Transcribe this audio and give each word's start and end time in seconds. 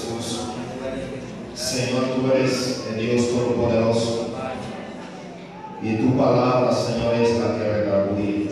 Jesús. 0.00 0.40
Señor, 1.54 2.04
tú 2.14 2.32
eres 2.32 2.86
el 2.90 3.00
Dios 3.00 3.28
Todopoderoso. 3.28 4.28
Y 5.82 5.96
tu 5.96 6.16
palabra, 6.16 6.72
Señor, 6.72 7.14
es 7.14 7.38
la 7.38 7.56
que 7.56 7.64
redarguye. 7.64 8.50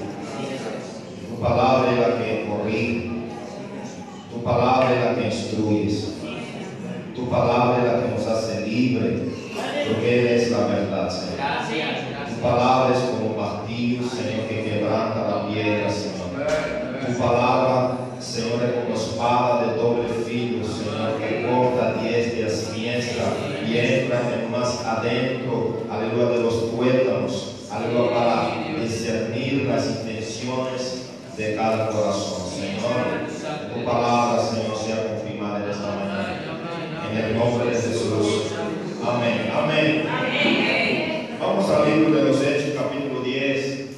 Tu 1.28 1.40
palabra 1.40 1.92
es 1.92 1.98
la 1.98 2.18
que 2.18 2.48
corrige. 2.48 3.10
Tu 4.32 4.42
palabra 4.42 4.94
es 4.94 5.04
la 5.04 5.14
que 5.14 5.26
instruye. 5.26 6.04
Tu 7.14 7.28
palabra 7.28 7.78
es 7.78 7.84
la 7.84 8.02
que 8.02 8.14
nos 8.14 8.26
hace 8.26 8.66
libre. 8.66 9.28
Porque 9.88 10.20
Él 10.20 10.26
es 10.26 10.50
la 10.50 10.66
verdad, 10.66 11.10
Señor. 11.10 11.38
Tu 12.28 12.42
palabra 12.42 12.94
es 12.94 13.02
como 13.02 13.36
martillo, 13.36 14.08
Señor, 14.08 14.46
que 14.48 14.64
quebranta 14.64 15.28
la 15.28 15.48
piedra, 15.48 15.90
Señor. 15.90 16.46
Tu 17.06 17.18
palabra, 17.18 17.98
Señor, 18.20 18.62
es 18.62 18.84
como 18.84 18.94
espada 18.94 19.66
de 19.66 19.76
doble 19.76 20.17
y 23.68 23.78
entra 23.78 24.22
en 24.34 24.50
más 24.50 24.84
adentro, 24.84 25.82
aleluya, 25.90 26.26
de 26.30 26.40
los 26.42 26.70
tuétanos, 26.70 27.66
aleluya, 27.70 28.10
para 28.10 28.80
discernir 28.80 29.64
las 29.66 29.86
intenciones 29.86 31.06
de 31.36 31.54
cada 31.54 31.88
corazón, 31.90 32.48
Señor. 32.50 33.28
Tu 33.74 33.84
palabra, 33.84 34.42
Señor, 34.42 34.76
sea 34.76 35.06
confirmada 35.08 35.64
en 35.64 35.70
esta 35.70 35.86
mañana. 35.86 36.40
En 37.10 37.16
el 37.18 37.38
nombre 37.38 37.70
de 37.70 37.76
Jesús. 37.76 38.52
Amén. 39.06 39.50
Amén. 39.54 40.04
Vamos 41.40 41.70
al 41.70 41.90
libro 41.90 42.14
de 42.16 42.24
los 42.24 42.42
Hechos, 42.42 42.74
capítulo 42.76 43.22
10. 43.22 43.88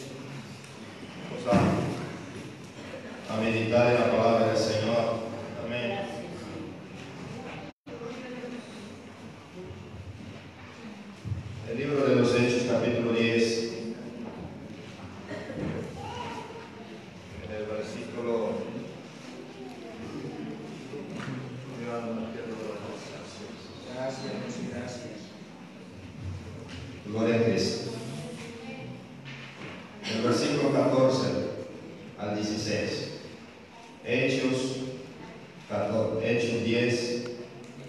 Vamos 1.47 1.61
a, 3.30 3.34
a 3.34 3.41
meditar 3.41 3.87
en 3.89 3.95
la 3.95 4.11
palabra 4.16 4.47
del 4.48 4.56
Señor. 4.56 5.20
Amén. 5.66 5.98
El 11.70 11.78
libro 11.78 12.05
de 12.09 12.16
los 12.16 12.34
Hechos, 12.34 12.65
capítulo 12.70 13.12
10. 13.12 13.72
En 17.44 17.55
el 17.56 17.66
versículo. 17.66 18.50
Gloria 27.06 27.37
a 27.37 27.44
Cristo. 27.44 27.91
El 30.15 30.22
versículo 30.22 30.72
14 30.72 31.27
al 32.19 32.34
16. 32.37 33.09
Hechos, 34.05 34.77
14, 35.69 36.31
Hechos 36.31 36.65
10, 36.65 37.25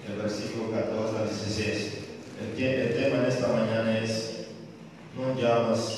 el 0.09 0.21
versículo 0.21 0.71
14 0.71 1.17
al 1.17 1.30
16. 1.30 1.94
El, 2.42 2.55
te- 2.58 2.81
el 2.81 2.95
tema 2.95 3.23
en 3.23 3.26
esta 3.26 3.48
mañana 3.48 3.99
es, 3.99 4.45
no 5.16 5.39
llamas 5.39 5.98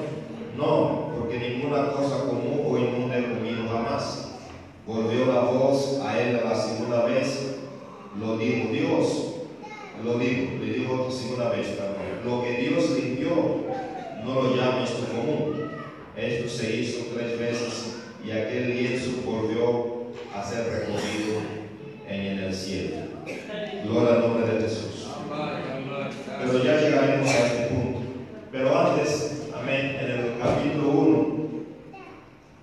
no, 0.56 1.12
porque 1.18 1.38
ninguna 1.38 1.92
cosa 1.92 2.24
común 2.26 2.60
o 2.66 2.78
inmunda 2.78 3.18
he 3.18 3.22
comido 3.22 3.68
jamás. 3.72 4.32
Volvió 4.86 5.26
la 5.26 5.40
voz 5.42 6.00
a 6.04 6.20
él 6.20 6.40
a 6.44 6.48
la 6.50 6.54
segunda 6.56 7.04
vez, 7.06 7.56
lo 8.20 8.36
dijo 8.36 8.68
Dios, 8.72 9.34
lo 10.04 10.18
dijo, 10.18 10.42
le 10.60 10.72
dijo 10.72 11.10
segunda 11.10 11.50
vez, 11.50 11.68
perdón. 11.68 11.94
lo 12.26 12.42
que 12.42 12.62
Dios 12.62 12.90
limpió, 12.90 13.30
no 14.24 14.34
lo 14.34 14.56
llames 14.56 14.90
tú 14.90 15.06
común. 15.16 15.70
Esto 16.16 16.48
se 16.48 16.76
hizo 16.76 17.06
tres 17.16 17.38
veces 17.38 17.96
y 18.26 18.30
aquel 18.32 18.70
lienzo 18.76 19.10
volvió 19.24 20.02
a 20.34 20.44
ser 20.44 20.64
recogido 20.66 21.40
en 22.08 22.38
el 22.40 22.54
cielo. 22.54 22.96
Gloria 23.84 24.14
al 24.14 24.20
nombre 24.20 24.46
de 24.52 24.62
Jesús. 24.62 25.08
Pero 26.40 26.64
ya 26.64 26.80
llegaremos 26.80 27.28
a 27.30 27.46
este 27.46 27.66
punto. 27.68 28.00
Pero 28.50 28.78
antes, 28.78 29.42
amén, 29.58 29.96
en 30.00 30.10
el 30.10 30.32
capítulo 30.40 30.88
1, 30.88 31.32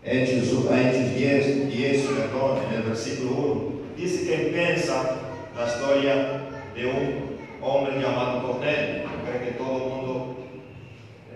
Hechos, 0.03 0.47
Hechos 0.71 1.15
10, 1.15 1.71
10, 1.75 2.01
perdón, 2.03 2.59
en 2.69 2.75
el 2.77 2.83
versículo 2.83 3.31
1, 3.31 3.71
dice 3.97 4.27
que 4.27 4.47
empieza 4.47 5.17
la 5.57 5.67
historia 5.67 6.41
de 6.75 6.85
un 6.85 7.39
hombre 7.61 7.99
llamado 8.01 8.43
Cornelio. 8.47 9.03
Creo 9.25 9.43
que 9.43 9.51
todo 9.57 9.75
el 9.77 9.89
mundo 9.91 10.35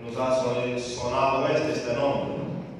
nos 0.06 0.16
ha 0.16 0.34
son- 0.42 0.78
sonado 0.80 1.48
este, 1.48 1.72
este 1.72 1.92
nombre. 1.94 2.34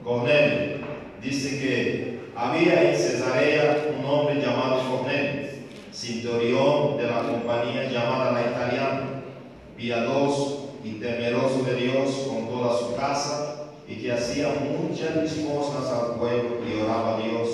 Cornelio. 0.04 0.74
Dice 1.22 1.58
que 1.58 2.18
había 2.36 2.90
en 2.90 2.96
Cesarea 2.96 3.86
un 3.98 4.04
hombre 4.04 4.36
llamado 4.40 4.80
Cornelio, 4.90 5.48
centurión 5.92 6.96
de 6.98 7.04
la 7.04 7.22
compañía 7.22 7.90
llamada 7.90 8.32
la 8.32 8.40
italiana, 8.50 9.00
piadoso 9.76 10.74
y 10.84 10.92
temeroso 10.94 11.62
de 11.64 11.76
Dios 11.76 12.26
con 12.28 12.48
toda 12.48 12.78
su 12.78 12.94
casa, 12.94 13.50
y 13.88 13.96
que 13.96 14.12
hacía 14.12 14.48
muchas 14.48 15.36
limosnas 15.36 15.86
al 15.90 16.16
pueblo 16.18 16.56
y 16.66 16.82
oraba 16.82 17.16
a 17.16 17.20
Dios 17.22 17.48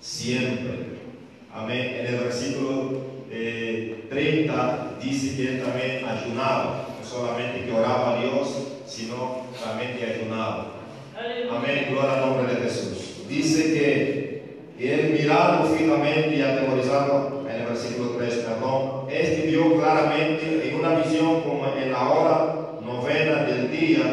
siempre. 0.00 0.96
Amén. 1.52 1.96
En 2.00 2.06
el 2.06 2.20
versículo 2.24 3.00
eh, 3.30 4.05
30 4.16 4.96
dice 5.02 5.36
que 5.36 5.48
él 5.48 5.62
también 5.62 6.04
ayunaba, 6.06 6.86
no 6.98 7.06
solamente 7.06 7.66
que 7.66 7.72
oraba 7.72 8.14
a 8.14 8.20
Dios, 8.22 8.48
sino 8.86 9.42
también 9.62 9.98
que 9.98 10.06
ayunaba. 10.06 10.72
Amén, 11.54 11.88
gloria 11.90 12.14
al 12.14 12.20
nombre 12.30 12.54
de 12.54 12.62
Jesús. 12.62 13.26
Dice 13.28 13.74
que 13.74 14.56
él 14.80 15.18
mirando 15.18 15.68
fijamente 15.68 16.36
y 16.36 16.42
atemorizado, 16.42 17.44
en 17.48 17.60
el 17.60 17.66
versículo 17.66 18.10
3, 18.16 18.34
perdón, 18.36 19.06
este 19.10 19.48
vio 19.48 19.76
claramente 19.76 20.66
en 20.66 20.74
una 20.76 20.94
visión 20.96 21.42
como 21.42 21.66
en 21.76 21.92
la 21.92 22.08
hora 22.08 22.54
novena 22.84 23.42
del 23.44 23.70
día 23.70 24.04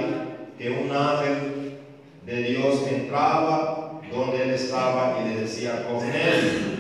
que 0.57 0.69
un 0.69 0.91
ángel 0.91 1.77
de 2.25 2.43
Dios 2.43 2.87
entraba 2.91 4.01
donde 4.11 4.43
él 4.43 4.49
estaba 4.51 5.17
y 5.21 5.29
le 5.29 5.41
decía, 5.41 5.85
Cornelio. 5.87 6.72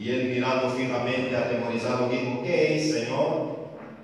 Y 0.00 0.10
él 0.10 0.30
mirando 0.34 0.70
fijamente, 0.70 1.36
atemorizado, 1.36 2.08
dijo, 2.08 2.42
¿qué 2.44 2.76
es, 2.76 2.92
Señor? 2.92 3.58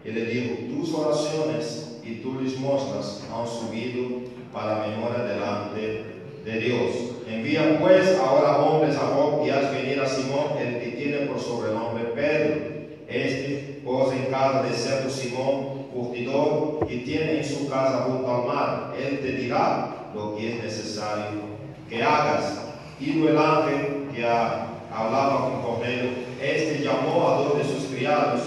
Y 0.04 0.10
le 0.10 0.24
dijo, 0.26 0.54
tus 0.68 0.92
oraciones 0.94 2.00
y 2.04 2.16
tus 2.16 2.42
limosnas 2.42 3.22
han 3.32 3.46
subido 3.46 4.22
para 4.52 4.86
memoria 4.86 5.24
delante 5.24 6.04
de 6.44 6.58
Dios. 6.58 6.90
Envía 7.28 7.78
pues 7.80 8.18
ahora 8.18 8.58
hombres 8.58 8.96
a 8.96 9.06
Job 9.06 9.46
y 9.46 9.50
haz 9.50 9.72
venir 9.72 10.00
a 10.00 10.06
Simón, 10.06 10.58
el 10.60 10.78
que 10.80 10.96
tiene 10.96 11.18
por 11.26 11.40
sobrenombre 11.40 12.04
Pedro. 12.14 12.74
Este 13.08 13.80
posa 13.84 14.16
en 14.16 14.26
casa 14.30 14.62
de 14.62 14.74
cierto 14.74 15.10
Simón, 15.10 15.84
curtidor, 15.92 16.86
y 16.90 16.98
tiene 16.98 17.38
en 17.38 17.44
su 17.44 17.68
casa 17.68 18.06
junto 18.08 18.28
al 18.34 18.46
mar. 18.46 18.94
Él 18.98 19.20
te 19.20 19.32
dirá 19.32 20.10
lo 20.14 20.36
que 20.36 20.54
es 20.58 20.64
necesario 20.64 21.40
que 21.88 22.02
hagas. 22.02 22.60
Y 23.00 23.26
el 23.26 23.38
ángel 23.38 24.08
que 24.14 24.24
ha- 24.26 24.70
hablaba 24.94 25.50
con 25.50 25.62
Cornelio, 25.62 26.10
este 26.40 26.84
llamó 26.84 27.28
a 27.28 27.38
dos 27.38 27.58
de 27.58 27.64
sus 27.64 27.86
criados 27.86 28.42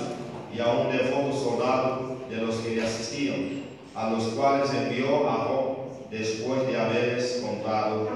y 0.55 0.59
a 0.59 0.67
un 0.67 0.91
devoto 0.95 1.35
soldado 1.35 2.17
de 2.29 2.37
los 2.37 2.55
que 2.57 2.75
le 2.75 2.83
asistían, 2.83 3.63
a 3.93 4.09
los 4.11 4.23
cuales 4.29 4.73
envió 4.73 5.29
a 5.29 5.33
Job 5.45 5.77
después 6.09 6.65
de 6.67 6.79
haberles 6.79 7.43
contado 7.45 8.07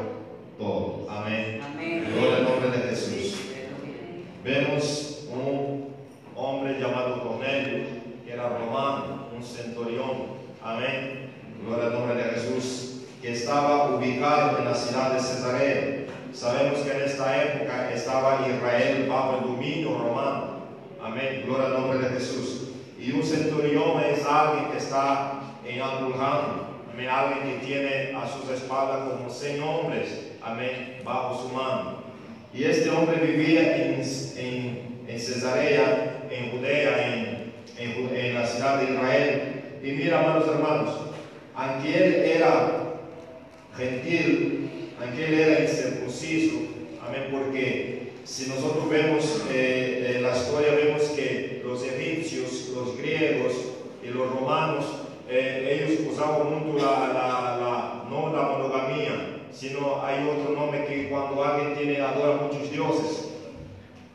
todo. 0.58 1.08
Amén. 1.10 1.60
Gloria 1.78 2.38
al 2.38 2.44
nombre 2.46 2.70
de 2.70 2.90
Jesús. 2.90 3.36
Vemos 4.44 5.28
un 5.32 5.90
hombre 6.36 6.80
llamado 6.80 7.22
Cornelio, 7.28 7.86
que 8.26 8.32
era 8.32 8.50
romano, 8.50 9.28
un 9.36 9.44
centurión. 9.44 10.42
Amén. 10.64 11.30
Gloria 11.66 11.88
al 11.88 11.94
nombre 11.94 12.16
de 12.16 12.24
Jesús, 12.32 13.02
que 13.22 13.34
estaba 13.34 13.96
ubicado 13.96 14.60
en 14.60 14.66
la 14.66 14.74
ciudad 14.74 15.14
de 15.14 15.20
Cesarea. 15.20 16.01
Sabemos 16.34 16.80
que 16.80 16.92
en 16.92 17.02
esta 17.02 17.44
época 17.44 17.92
estaba 17.94 18.48
Israel 18.48 19.06
bajo 19.10 19.38
el 19.38 19.44
dominio 19.44 19.98
romano. 19.98 20.62
Amén. 21.04 21.44
Gloria 21.46 21.68
al 21.68 21.74
nombre 21.74 22.00
de 22.00 22.10
Jesús. 22.16 22.70
Y 22.98 23.12
un 23.12 23.24
centurión 23.24 24.02
es 24.02 24.26
alguien 24.26 24.72
que 24.72 24.78
está 24.78 25.42
en 25.66 25.82
Abulham. 25.82 26.62
Amén. 26.94 27.10
Alguien 27.10 27.60
que 27.60 27.66
tiene 27.66 28.16
a 28.16 28.28
sus 28.28 28.50
espaldas 28.50 29.10
como 29.10 29.30
100 29.30 29.62
hombres. 29.62 30.32
Amén. 30.42 31.02
Bajo 31.04 31.42
su 31.42 31.50
mano. 31.54 32.02
Y 32.54 32.64
este 32.64 32.90
hombre 32.90 33.18
vivía 33.18 33.76
en, 33.76 34.02
en, 34.38 35.06
en 35.08 35.20
Cesarea, 35.20 36.28
en 36.30 36.52
Judea, 36.52 37.14
en, 37.14 37.54
en 37.78 38.36
la 38.36 38.46
ciudad 38.46 38.80
de 38.80 38.94
Israel. 38.94 39.64
Y 39.84 39.92
mira, 39.92 40.20
amados 40.20 40.48
hermanos, 40.48 40.96
aunque 41.56 42.06
él 42.06 42.14
era 42.38 42.72
gentil, 43.76 44.70
aunque 45.02 45.26
él 45.26 45.34
era 45.34 45.60
amén, 47.08 47.28
porque 47.32 48.12
si 48.26 48.50
nosotros 48.50 48.90
vemos 48.90 49.44
eh, 49.50 50.20
la 50.22 50.36
historia, 50.36 50.74
vemos 50.74 51.04
que 51.16 51.62
los 51.66 51.84
egipcios, 51.84 52.70
los 52.76 52.98
griegos, 52.98 53.54
y 54.04 54.08
los 54.08 54.32
romanos, 54.32 54.86
eh, 55.30 55.86
ellos 55.88 56.00
usaban 56.12 56.50
mucho 56.66 56.84
la, 56.84 57.08
la, 57.14 57.58
la, 57.60 58.04
no 58.10 58.36
la 58.36 58.42
monogamía, 58.42 59.38
sino 59.54 60.04
hay 60.04 60.28
otro 60.28 60.56
nombre 60.56 60.86
que 60.86 61.08
cuando 61.10 61.44
alguien 61.44 61.76
tiene, 61.78 62.02
adora 62.02 62.42
muchos 62.42 62.72
dioses. 62.72 63.28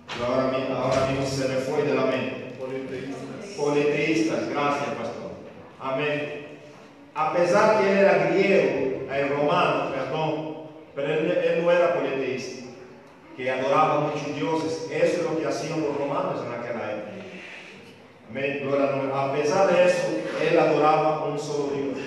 Pero 0.09 0.27
ahora, 0.27 0.59
mi- 0.59 0.75
ahora 0.75 1.07
mismo 1.11 1.25
se 1.27 1.49
me 1.49 1.55
fue 1.57 1.83
de 1.85 1.95
la 1.95 2.05
mente. 2.07 2.57
Politeístas, 3.57 4.49
gracias 4.51 4.89
pastor. 4.97 5.31
Amén. 5.81 6.47
A 7.15 7.33
pesar 7.33 7.81
que 7.81 7.91
él 7.93 7.99
era 7.99 8.31
griego, 8.31 9.07
el 9.13 9.29
romano, 9.31 9.91
perdón, 9.93 10.56
pero 10.97 11.13
él, 11.13 11.31
él 11.31 11.63
no 11.63 11.71
era 11.71 11.95
politeísta, 11.95 12.65
que 13.37 13.51
adoraba 13.51 14.01
muchos 14.01 14.35
dioses. 14.35 14.89
Eso 14.91 15.19
es 15.19 15.23
lo 15.23 15.39
que 15.39 15.47
hacían 15.47 15.83
los 15.83 15.97
romanos 15.99 16.41
en 16.45 16.53
aquella 16.53 16.93
época. 16.93 17.17
Amén. 18.31 18.61
Gloria. 18.63 18.87
A 19.15 19.33
pesar 19.33 19.71
de 19.71 19.85
eso, 19.85 20.09
él 20.43 20.59
adoraba 20.59 21.27
un 21.27 21.39
solo 21.39 21.71
Dios. 21.75 21.99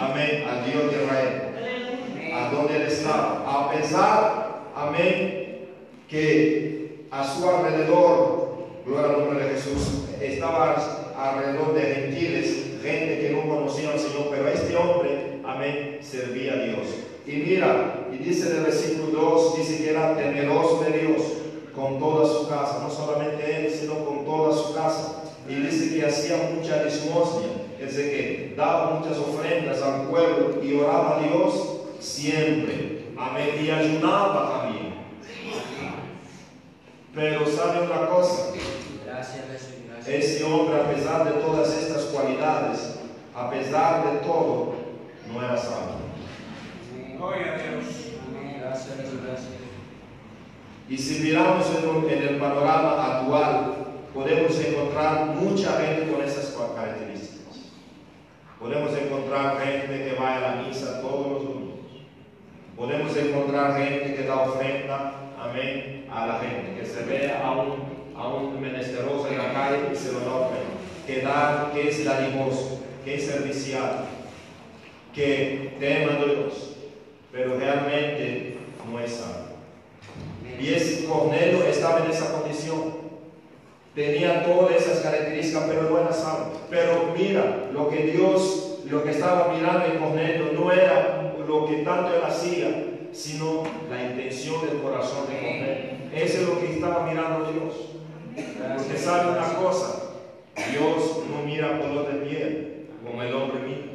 Amén. 0.00 0.44
Al 0.48 0.64
Dios 0.64 0.90
de 0.90 1.04
Israel. 1.04 2.34
A 2.34 2.50
donde 2.50 2.76
él 2.76 2.82
estaba. 2.82 3.44
A 3.46 3.70
pesar, 3.70 4.62
amén, 4.74 5.66
que 6.08 7.04
a 7.10 7.24
su 7.24 7.48
alrededor, 7.48 8.68
gloria 8.86 9.10
al 9.10 9.18
nombre 9.18 9.44
de 9.44 9.50
Jesús, 9.50 10.04
estaba 10.20 10.76
alrededor 11.16 11.74
de 11.74 11.82
gentiles, 11.94 12.78
gente 12.82 13.20
que 13.20 13.30
no 13.30 13.54
conocía 13.54 13.90
al 13.90 13.98
Señor, 13.98 14.28
pero 14.30 14.48
este 14.48 14.76
hombre, 14.76 15.40
amén, 15.44 15.98
servía 16.00 16.54
a 16.54 16.56
Dios. 16.56 16.86
Y 17.26 17.32
mira, 17.32 17.97
y 18.18 18.24
dice 18.24 18.50
en 18.50 18.56
el 18.56 18.62
versículo 18.64 19.20
2, 19.20 19.58
dice 19.58 19.78
que 19.78 19.90
era 19.90 20.16
temeroso 20.16 20.80
de 20.82 20.98
Dios 20.98 21.22
con 21.74 21.98
toda 22.00 22.26
su 22.26 22.48
casa, 22.48 22.80
no 22.82 22.90
solamente 22.90 23.66
él, 23.66 23.72
sino 23.72 24.04
con 24.04 24.24
toda 24.24 24.56
su 24.56 24.74
casa. 24.74 25.22
Y 25.48 25.54
dice 25.54 25.94
que 25.94 26.06
hacía 26.06 26.50
mucha 26.54 26.82
limosna, 26.82 27.46
es 27.80 27.96
decir, 27.96 28.10
que 28.10 28.54
daba 28.56 28.98
muchas 28.98 29.16
ofrendas 29.18 29.80
al 29.82 30.08
pueblo 30.08 30.62
y 30.62 30.74
oraba 30.74 31.18
a 31.18 31.22
Dios 31.22 31.54
siempre. 32.00 33.12
Amén. 33.16 33.50
Y 33.64 33.70
ayunaba 33.70 34.60
también. 34.60 34.94
Pero 37.14 37.46
sabe 37.46 37.86
una 37.86 38.06
cosa, 38.08 38.52
Gracias, 39.06 39.44
Jesús. 39.50 39.74
Gracias. 39.88 40.24
ese 40.24 40.44
hombre, 40.44 40.80
a 40.80 40.90
pesar 40.90 41.24
de 41.24 41.40
todas 41.40 41.68
estas 41.76 42.04
cualidades, 42.04 42.96
a 43.34 43.50
pesar 43.50 44.12
de 44.12 44.18
todo, 44.18 44.74
no 45.32 45.42
era 45.42 45.56
salvo. 45.56 45.98
Gloria 47.16 47.54
a 47.54 47.56
Dios. 47.56 48.07
Y 50.88 50.96
si 50.96 51.22
miramos 51.22 51.66
en, 52.10 52.22
el 52.22 52.36
panorama 52.36 53.18
actual, 53.18 53.74
podemos 54.14 54.58
encontrar 54.58 55.26
mucha 55.26 55.72
gente 55.72 56.10
con 56.10 56.22
esas 56.22 56.56
características. 56.56 57.72
Podemos 58.58 58.90
encontrar 58.96 59.60
gente 59.60 60.04
que 60.04 60.16
va 60.18 60.36
a 60.36 60.40
la 60.40 60.62
misa 60.62 61.02
todos 61.02 61.32
los 61.32 61.44
domingos. 61.44 61.78
Podemos 62.74 63.16
encontrar 63.16 63.76
gente 63.76 64.14
que 64.14 64.22
da 64.22 64.36
ofrenda, 64.36 65.12
amén, 65.38 66.06
a 66.10 66.26
la 66.26 66.38
gente, 66.40 66.80
que 66.80 66.86
se 66.86 67.04
ve 67.04 67.32
a 67.32 67.50
un, 67.52 68.16
a 68.16 68.28
un 68.28 68.60
menesteroso 68.60 69.28
en 69.28 69.38
la 69.38 69.52
calle 69.52 69.90
y 69.92 69.96
se 69.96 70.12
lo 70.12 70.20
da. 70.20 70.48
Que 71.06 71.22
da, 71.22 71.70
que 71.72 71.88
es 71.88 72.04
dadivoso, 72.04 72.80
que 73.04 73.14
es 73.14 73.26
servicial, 73.26 74.04
que 75.14 75.76
teme 75.78 76.12
a 76.12 76.24
Dios, 76.24 76.76
pero 77.32 77.58
realmente 77.58 78.57
no 78.90 78.98
es 79.00 79.12
salvo. 79.12 79.48
Y 80.60 80.74
es 80.74 81.04
Cornelio 81.08 81.62
estaba 81.64 82.04
en 82.04 82.10
esa 82.10 82.32
condición. 82.32 83.08
Tenía 83.94 84.44
todas 84.44 84.76
esas 84.76 85.00
características, 85.00 85.64
pero 85.68 85.82
no 85.82 85.98
era 85.98 86.12
salvo. 86.12 86.52
Pero 86.70 87.14
mira, 87.16 87.68
lo 87.72 87.88
que 87.88 88.04
Dios, 88.04 88.80
lo 88.88 89.02
que 89.02 89.10
estaba 89.10 89.52
mirando 89.52 89.86
en 89.86 89.98
Cornelio 89.98 90.52
no 90.52 90.72
era 90.72 91.34
lo 91.46 91.66
que 91.66 91.76
tanto 91.78 92.14
él 92.14 92.22
hacía, 92.24 92.84
sino 93.12 93.62
la 93.90 94.02
intención 94.02 94.66
del 94.66 94.80
corazón 94.80 95.26
de 95.28 95.34
Cornelio. 95.34 95.98
Eso 96.14 96.40
es 96.40 96.48
lo 96.48 96.60
que 96.60 96.74
estaba 96.74 97.06
mirando 97.06 97.50
Dios. 97.52 97.74
Porque 98.76 98.98
sabe 98.98 99.32
una 99.32 99.54
cosa, 99.54 100.10
Dios 100.70 101.20
no 101.30 101.44
mira 101.44 101.80
color 101.80 102.12
de 102.12 102.26
piel 102.26 102.86
como 103.04 103.22
el 103.22 103.34
hombre 103.34 103.60
mira. 103.66 103.88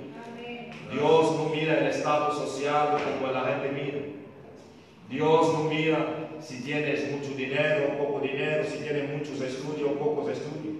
Dios 0.91 1.35
no 1.37 1.49
mira 1.53 1.79
el 1.79 1.87
estado 1.87 2.33
social 2.33 2.97
como 3.19 3.31
la 3.31 3.41
gente 3.45 3.69
mira. 3.69 4.12
Dios 5.09 5.53
no 5.53 5.63
mira 5.65 6.29
si 6.41 6.61
tienes 6.61 7.11
mucho 7.11 7.35
dinero 7.35 7.94
o 7.94 7.97
poco 8.03 8.19
dinero, 8.19 8.63
si 8.63 8.77
tienes 8.79 9.09
muchos 9.09 9.41
estudios 9.41 9.91
o 9.91 10.00
pocos 10.00 10.31
estudios. 10.31 10.75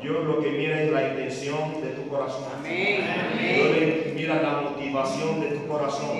Dios 0.00 0.24
lo 0.24 0.40
que 0.40 0.50
mira 0.50 0.82
es 0.82 0.90
la 0.92 1.08
intención 1.08 1.82
de 1.82 1.90
tu 1.90 2.08
corazón. 2.08 2.44
Amén. 2.58 3.04
Dios 3.38 4.14
mira 4.14 4.40
la 4.40 4.60
motivación 4.62 5.40
de 5.40 5.48
tu 5.48 5.66
corazón. 5.66 6.18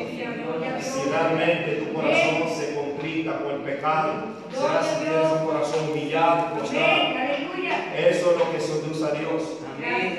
Si 0.81 1.09
realmente 1.09 1.73
tu 1.77 1.94
corazón 1.94 2.49
se 2.49 2.75
complica 2.75 3.38
con 3.38 3.53
el 3.53 3.61
pecado, 3.61 4.25
será 4.53 4.82
si 4.82 5.05
tienes 5.05 5.32
un 5.41 5.47
corazón 5.47 5.91
humillado. 5.93 6.59
Eso 7.97 8.31
es 8.32 8.38
lo 8.38 8.53
que 8.53 8.61
seduce 8.61 9.05
a 9.05 9.12
Dios. 9.12 9.59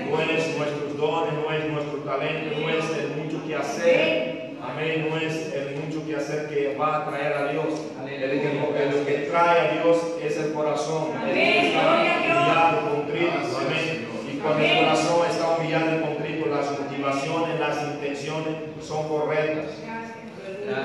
No 0.10 0.22
es 0.22 0.58
nuestros 0.58 0.98
dones, 0.98 1.34
no 1.34 1.54
es 1.54 1.72
nuestro 1.72 2.00
talento, 2.00 2.60
no 2.60 2.70
es 2.70 2.86
el 2.98 3.10
mucho 3.22 3.46
que 3.46 3.56
hacer. 3.56 4.31
Amén, 4.72 5.08
no 5.10 5.18
es 5.18 5.54
el 5.54 5.76
mucho 5.78 6.06
que 6.08 6.16
hacer 6.16 6.48
que 6.50 6.76
va 6.78 6.98
a 6.98 7.10
traer 7.10 7.34
a 7.34 7.52
Dios. 7.52 7.66
El 8.04 8.08
que, 8.08 8.24
el 8.24 9.06
que 9.06 9.14
trae 9.30 9.60
a 9.60 9.72
Dios 9.74 9.98
es 10.24 10.38
el 10.38 10.54
corazón. 10.54 11.12
El 11.28 11.34
que 11.34 11.68
está 11.68 12.02
humillado, 12.02 12.90
contrito. 12.90 13.32
Amén. 13.60 14.08
Y 14.32 14.38
cuando 14.38 14.64
el 14.64 14.80
corazón 14.80 15.30
está 15.30 15.58
humillado 15.58 15.98
y 15.98 16.02
contrito, 16.02 16.46
las 16.48 16.72
motivaciones, 16.72 17.60
las 17.60 17.84
intenciones 17.84 18.56
son 18.82 19.08
correctas 19.08 19.66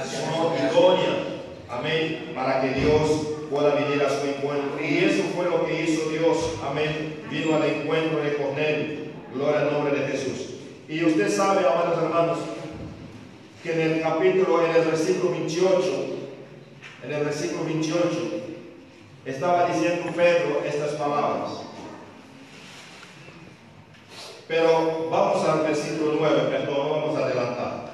son 0.05 0.55
idóneas, 0.55 1.17
amén, 1.69 2.33
para 2.35 2.61
que 2.61 2.81
Dios 2.81 3.29
pueda 3.51 3.75
venir 3.75 4.03
a 4.03 4.11
su 4.11 4.27
encuentro. 4.27 4.79
Y 4.83 5.05
eso 5.05 5.23
fue 5.35 5.47
lo 5.47 5.67
que 5.67 5.83
hizo 5.83 6.09
Dios, 6.11 6.55
amén, 6.69 7.23
vino 7.31 7.57
al 7.57 7.65
encuentro 7.65 8.21
de 8.23 8.35
Cornelio, 8.37 8.97
gloria 9.35 9.61
al 9.61 9.73
nombre 9.73 9.99
de 9.99 10.09
Jesús. 10.09 10.55
Y 10.89 11.05
usted 11.05 11.29
sabe, 11.31 11.67
amados 11.67 12.03
hermanos, 12.03 12.39
que 13.67 13.73
en 13.73 13.93
el 13.93 14.01
capítulo, 14.01 14.65
en 14.65 14.77
el 14.77 14.85
versículo 14.85 15.33
28, 15.33 16.07
en 17.03 17.13
el 17.13 17.25
versículo 17.25 17.65
28, 17.65 18.07
estaba 19.25 19.67
diciendo 19.67 20.13
Pedro 20.15 20.63
estas 20.65 20.93
palabras. 20.93 21.63
Pero 24.47 25.09
vamos 25.11 25.49
al 25.49 25.63
versículo 25.63 26.15
9, 26.21 26.43
perdón, 26.49 26.77
no 26.77 26.91
vamos 26.91 27.19
a 27.19 27.25
adelantar. 27.25 27.91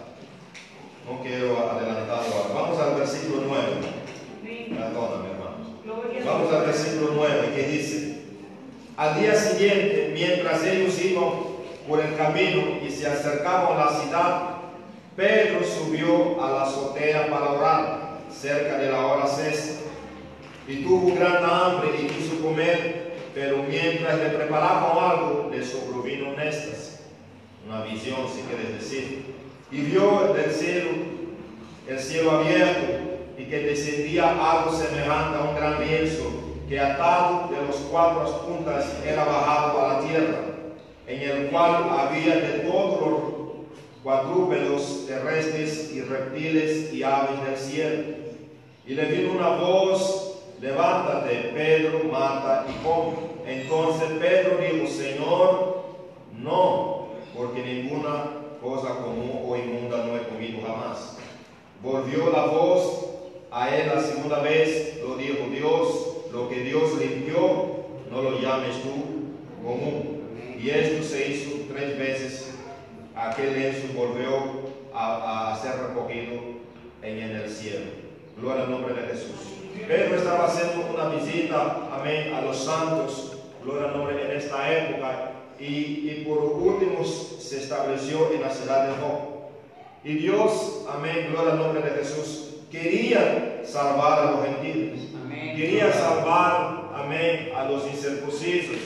No 1.09 1.23
quiero 1.23 1.71
adelantar 1.71 2.19
ahora. 2.19 2.55
Vamos 2.55 2.79
al 2.79 2.95
versículo 2.97 3.45
9. 3.49 4.79
Perdóname, 4.79 5.31
hermanos. 5.31 6.27
Vamos 6.27 6.53
al 6.53 6.67
versículo 6.67 7.13
9 7.15 7.53
que 7.57 7.67
dice, 7.69 8.23
al 8.99 9.19
día 9.19 9.35
siguiente, 9.35 10.11
mientras 10.13 10.63
ellos 10.65 11.03
iban 11.03 11.31
por 11.89 12.01
el 12.01 12.15
camino 12.15 12.79
y 12.87 12.91
se 12.91 13.07
acercaban 13.07 13.81
a 13.81 13.87
la 13.87 14.01
ciudad, 14.01 14.52
Pedro 15.17 15.61
subió 15.63 16.43
a 16.43 16.51
la 16.51 16.63
azotea 16.63 17.29
para 17.29 17.53
orar 17.53 18.19
cerca 18.31 18.79
de 18.79 18.91
la 18.91 19.07
hora 19.07 19.27
sexta 19.27 19.83
y 20.67 20.77
tuvo 20.77 21.15
gran 21.15 21.45
hambre 21.45 21.91
y 22.01 22.07
quiso 22.07 22.41
comer, 22.43 23.13
pero 23.35 23.59
mientras 23.69 24.19
le 24.19 24.31
preparaban 24.31 25.11
algo, 25.11 25.51
le 25.53 25.63
sobrevino 25.63 26.31
un 26.31 26.41
éxtasis, 26.41 27.01
una 27.67 27.83
visión 27.83 28.21
si 28.35 28.43
quieres 28.43 28.81
decir, 28.81 29.35
y 29.71 29.81
vio 29.83 30.33
del 30.33 30.51
cielo, 30.51 30.91
el 31.89 31.99
cielo 31.99 32.31
abierto 32.31 32.93
y 33.37 33.45
que 33.45 33.59
descendía 33.61 34.31
algo 34.31 34.73
semejante 34.73 35.39
a 35.39 35.43
un 35.43 35.57
gran 35.57 35.87
lienzo 35.87 36.25
que 36.69 36.81
atado 36.81 37.51
de 37.51 37.67
los 37.67 37.77
cuatro 37.91 38.47
puntas 38.47 38.87
era 39.07 39.25
bajado 39.25 39.79
a 39.79 39.93
la 39.93 40.01
tierra, 40.01 40.39
en 41.07 41.21
el 41.21 41.47
cual 41.49 41.87
había 41.91 42.37
de 42.37 42.61
todos 42.61 43.01
los 43.01 43.32
cuadrúpedos 44.03 45.07
terrestres 45.07 45.93
y 45.95 46.01
reptiles 46.03 46.93
y 46.93 47.03
aves 47.03 47.45
del 47.45 47.57
cielo. 47.57 48.03
Y 48.87 48.95
le 48.95 49.05
vino 49.07 49.33
una 49.33 49.51
voz, 49.51 50.41
levántate, 50.61 51.53
Pedro, 51.55 52.01
mata 52.11 52.67
y 52.69 52.85
come. 52.85 53.33
Entonces 53.47 54.09
Pedro 54.21 54.59
dijo, 54.59 54.87
Señor, 54.89 55.85
no, 56.39 57.09
porque 57.37 57.63
ninguna 57.63 58.25
cosa 58.61 58.97
común 58.97 59.43
o 59.47 59.57
inmunda 59.57 60.05
no 60.05 60.17
he 60.17 60.23
comido 60.23 60.67
jamás. 60.67 61.17
Volvió 61.83 62.31
la 62.31 62.47
voz 62.47 63.07
a 63.51 63.75
él 63.75 63.91
la 63.95 64.01
segunda 64.01 64.41
vez, 64.41 65.01
lo 65.07 65.17
dijo 65.17 65.47
Dios, 65.51 66.13
lo 66.33 66.49
que 66.49 66.61
Dios 66.61 66.99
limpió, 66.99 67.83
no 68.11 68.23
lo 68.23 68.41
llames 68.41 68.83
tú 68.83 69.65
común. 69.65 70.23
Y 70.61 70.71
esto 70.71 71.03
se 71.03 71.29
hizo 71.29 71.51
tres 71.73 71.99
veces. 71.99 72.52
Aquel 73.31 73.55
lienzo 73.59 73.87
volvió 73.95 74.31
a, 74.95 75.53
a 75.53 75.59
ser 75.59 75.75
recogido 75.89 76.41
en, 77.03 77.19
en 77.19 77.37
el 77.37 77.49
cielo. 77.51 77.87
Gloria 78.37 78.65
al 78.65 78.71
nombre 78.71 78.95
de 78.95 79.09
Jesús. 79.09 79.37
Pedro 79.87 80.17
estaba 80.17 80.47
haciendo 80.47 80.87
una 80.93 81.09
visita, 81.09 81.89
amén, 81.93 82.35
a 82.35 82.41
los 82.43 82.57
santos, 82.65 83.39
gloria 83.65 83.89
al 83.89 83.97
nombre 83.97 84.25
en 84.25 84.37
esta 84.37 84.73
época. 84.73 85.31
y, 85.59 86.11
y 86.11 86.25
por 86.27 86.39
último 86.39 87.05
se 87.05 87.59
estableció 87.59 88.33
en 88.33 88.41
la 88.43 88.51
ciudad 88.51 88.89
de 88.89 88.95
Job. 88.95 89.21
Y 90.05 90.15
Dios, 90.15 90.85
amén, 90.93 91.29
gloria 91.31 91.53
al 91.53 91.59
nombre 91.59 91.83
de 91.83 91.91
Jesús, 91.99 92.57
quería 92.73 93.63
salvar 93.65 94.19
a 94.27 94.31
los 94.33 94.45
gentiles. 94.45 95.01
Amén. 95.23 95.57
Quería 95.57 95.93
salvar, 95.93 96.91
amén, 96.97 97.53
a 97.57 97.65
los 97.65 97.87
incircuncisos. 97.87 98.77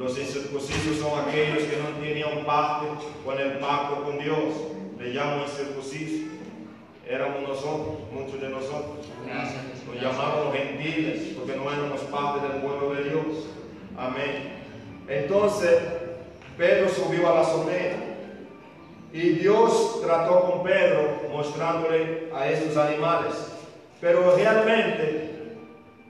Los 0.00 0.18
incircuncisos 0.18 0.96
son 0.96 1.28
aquellos 1.28 1.64
que 1.64 1.76
no 1.76 1.90
tenían 2.02 2.46
pacto 2.46 2.86
con 3.22 3.38
el 3.38 3.58
pacto 3.58 4.02
con 4.02 4.18
Dios. 4.18 4.38
Le 4.98 5.10
llamo 5.10 5.42
incircuncisos. 5.42 6.30
Éramos 7.06 7.42
nosotros, 7.42 7.98
muchos 8.10 8.40
de 8.40 8.48
nosotros. 8.48 9.06
Nos 9.86 10.02
llamábamos 10.02 10.54
gentiles 10.54 11.34
porque 11.36 11.54
no 11.54 11.70
éramos 11.70 12.00
parte 12.10 12.48
del 12.48 12.62
pueblo 12.62 12.94
de 12.94 13.10
Dios. 13.10 13.26
Amén. 13.98 14.62
Entonces, 15.06 15.78
Pedro 16.56 16.88
subió 16.88 17.28
a 17.28 17.34
la 17.34 17.40
azotea 17.42 17.96
y 19.12 19.20
Dios 19.20 20.00
trató 20.00 20.50
con 20.50 20.62
Pedro 20.62 21.28
mostrándole 21.30 22.30
a 22.34 22.48
estos 22.48 22.74
animales. 22.78 23.34
Pero 24.00 24.34
realmente 24.34 25.58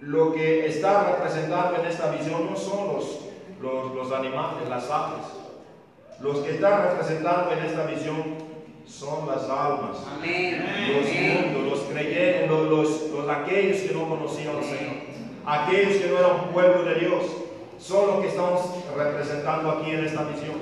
lo 0.01 0.33
que 0.33 0.67
está 0.67 1.17
representando 1.17 1.81
en 1.83 1.87
esta 1.87 2.13
visión 2.13 2.49
no 2.49 2.57
son 2.57 2.87
los, 2.95 3.30
los, 3.61 3.95
los 3.95 4.13
animales, 4.13 4.69
las 4.69 4.91
aves. 4.91 5.27
Los 6.21 6.39
que 6.39 6.53
están 6.53 6.83
representando 6.91 7.53
en 7.53 7.59
esta 7.65 7.87
visión 7.87 8.23
son 8.87 9.27
las 9.29 9.45
almas 9.45 9.99
Amén. 10.17 10.65
los 10.93 11.55
mundos, 11.55 11.79
los 11.79 11.81
creyentes, 11.93 12.51
los, 12.51 12.69
los- 12.69 13.11
los- 13.11 13.29
aquellos 13.29 13.79
que 13.83 13.95
no 13.95 14.09
conocían 14.09 14.57
al 14.57 14.65
Señor, 14.65 14.95
aquellos 15.47 15.97
que 15.97 16.09
no 16.09 16.19
eran 16.19 16.53
pueblo 16.53 16.83
de 16.85 16.95
Dios, 16.97 17.25
son 17.79 18.07
los 18.09 18.21
que 18.21 18.29
estamos 18.29 18.61
representando 18.97 19.71
aquí 19.71 19.91
en 19.93 20.05
esta 20.05 20.23
misión. 20.23 20.57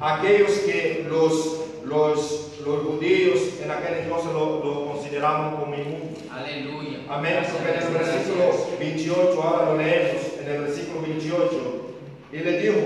Aquellos 0.00 0.50
que 0.60 1.06
los, 1.08 1.60
los, 1.84 2.58
los 2.66 2.82
judíos 2.86 3.38
en 3.62 3.70
aquel 3.70 3.94
entonces 3.98 4.32
lo, 4.32 4.64
lo 4.64 4.86
consideraban 4.86 5.56
como 5.56 5.74
inmundos. 5.74 6.18
Aleluya. 6.32 6.98
Amén. 7.08 7.46
Porque 7.52 7.70
en 7.70 7.82
el 7.86 7.92
versículo 7.92 8.44
gracias. 8.48 8.78
28, 8.80 9.42
ahora 9.42 9.66
lo 9.66 9.76
leemos, 9.76 10.22
en 10.42 10.50
el 10.50 10.60
versículo 10.62 11.02
28, 11.02 11.79
y 12.32 12.38
le 12.38 12.58
dijo, 12.60 12.78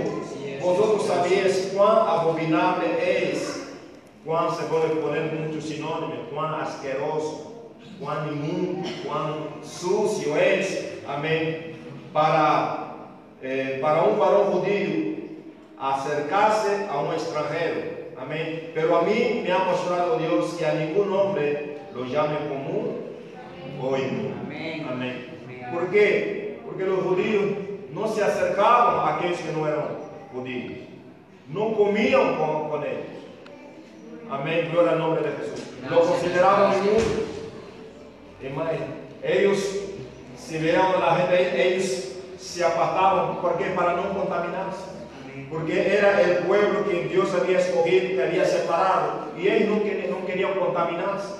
vosotros 0.62 1.06
sabéis 1.06 1.72
cuán 1.74 1.98
abominable 2.08 2.86
es, 3.30 3.74
cuán 4.24 4.54
se 4.54 4.62
puede 4.64 4.88
poner 4.96 5.32
muchos 5.32 5.64
sinónimos, 5.64 6.28
cuán 6.32 6.54
asqueroso, 6.54 7.72
cuán 8.00 8.28
inmundo, 8.28 8.88
cuán 9.06 9.62
sucio 9.62 10.36
es, 10.36 10.94
amén, 11.06 11.76
para, 12.12 12.94
eh, 13.42 13.78
para 13.82 14.04
un 14.04 14.18
varón 14.18 14.52
judío 14.52 15.14
acercarse 15.78 16.86
a 16.90 17.00
un 17.00 17.12
extranjero, 17.12 17.80
amén. 18.16 18.70
Pero 18.74 18.96
a 18.96 19.02
mí 19.02 19.42
me 19.44 19.52
ha 19.52 19.58
mostrado 19.58 20.18
Dios 20.18 20.54
que 20.54 20.64
a 20.64 20.74
ningún 20.74 21.12
hombre 21.12 21.80
lo 21.94 22.06
llame 22.06 22.48
común 22.48 22.96
o 23.82 23.96
inmundo. 23.96 24.36
Amén. 24.46 24.86
Amén. 24.90 25.70
¿Por 25.72 25.90
qué? 25.90 26.60
Porque 26.64 26.84
los 26.84 27.00
judíos 27.02 27.42
no 27.94 28.08
se 28.08 28.22
acercaban 28.24 28.96
a 29.08 29.16
aquellos 29.16 29.38
que 29.38 29.52
no 29.52 29.66
eran 29.68 29.84
judíos. 30.32 30.72
No 31.48 31.74
comían 31.76 32.36
con, 32.36 32.68
con 32.70 32.82
ellos. 32.82 33.06
Amén. 34.30 34.70
Gloria 34.72 34.92
al 34.92 34.98
nombre 34.98 35.22
de 35.22 35.30
Jesús. 35.36 35.66
Lo 35.88 36.00
consideraban. 36.00 36.72
Imagínate, 38.42 38.86
Ellos, 39.22 39.58
si 40.38 40.58
veían 40.58 40.82
a 40.96 40.98
la 40.98 41.14
gente, 41.16 41.74
ellos 41.74 42.12
se 42.38 42.64
apartaban. 42.64 43.36
¿Por 43.40 43.56
qué? 43.58 43.66
Para 43.70 43.94
no 43.94 44.12
contaminarse. 44.12 44.84
Porque 45.50 45.96
era 45.96 46.20
el 46.20 46.38
pueblo 46.38 46.86
que 46.88 47.04
Dios 47.04 47.32
había 47.34 47.58
escogido, 47.58 48.16
que 48.16 48.22
había 48.22 48.44
separado. 48.44 49.28
Y 49.38 49.48
ellos 49.48 49.76
no, 49.76 49.82
querían- 49.82 50.10
no 50.10 50.26
querían 50.26 50.54
contaminarse. 50.58 51.34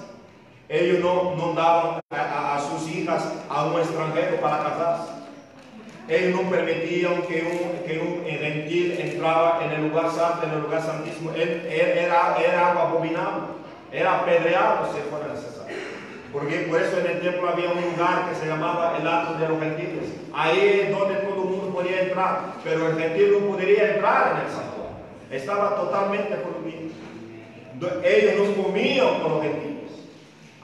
Ellos 0.69 1.01
no, 1.01 1.35
no 1.37 1.53
daban 1.53 2.01
a, 2.11 2.17
a- 2.17 2.57
a 2.57 2.61
sus 2.61 2.89
hijas 2.91 3.33
a 3.49 3.67
un 3.67 3.79
extranjero 3.81 4.41
para 4.41 4.59
casarse. 4.63 5.13
Ellos 6.09 6.43
no 6.43 6.51
permitían 6.51 7.23
que 7.23 7.43
un, 7.43 7.87
que 7.87 7.99
un 7.99 8.25
gentil 8.27 8.97
entraba 9.01 9.61
en 9.65 9.71
el 9.73 9.89
lugar 9.89 10.11
santo, 10.11 10.47
en 10.47 10.53
el 10.53 10.61
lugar 10.63 10.83
santísimo. 10.83 11.31
Él, 11.35 11.67
él- 11.71 11.99
era, 11.99 12.37
era 12.39 12.71
algo 12.71 12.81
abominable. 12.83 13.55
Era 13.91 14.21
apedreado 14.21 14.93
si 14.93 15.01
fuera 15.09 15.29
necesario. 15.33 15.77
Porque 16.33 16.57
por 16.69 16.83
eso 16.83 16.99
en 16.99 17.07
el 17.07 17.21
templo 17.21 17.49
había 17.49 17.71
un 17.71 17.81
lugar 17.81 18.29
que 18.29 18.35
se 18.35 18.47
llamaba 18.47 18.97
el 19.01 19.07
atrio 19.07 19.39
de 19.39 19.49
los 19.49 19.61
gentiles. 19.61 20.11
Ahí 20.35 20.81
es 20.83 20.91
donde 20.91 21.15
todo 21.17 21.43
el 21.45 21.49
mundo 21.51 21.73
podía 21.75 22.03
entrar, 22.03 22.55
pero 22.65 22.89
el 22.89 22.99
gentil 22.99 23.33
no 23.33 23.47
podría 23.47 23.95
entrar 23.95 24.33
en 24.33 24.47
el 24.47 24.53
santuario. 24.53 24.95
Estaba 25.31 25.77
totalmente 25.77 26.35
prohibido. 26.35 26.93
Do- 27.75 28.03
Ellos 28.05 28.49
no 28.57 28.63
comían 28.65 29.21
con 29.21 29.31
los 29.33 29.43
gentiles. 29.43 29.74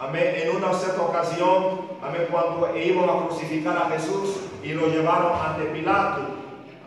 Amén. 0.00 0.33
En 0.35 0.57
una 0.57 0.73
cierta 0.73 1.02
ocasión, 1.02 1.83
amén, 2.02 2.26
cuando 2.30 2.75
iban 2.75 3.04
a 3.04 3.26
crucificar 3.26 3.76
a 3.76 3.90
Jesús 3.90 4.37
y 4.62 4.73
lo 4.73 4.87
llevaron 4.87 5.33
ante 5.38 5.64
Pilato, 5.66 6.23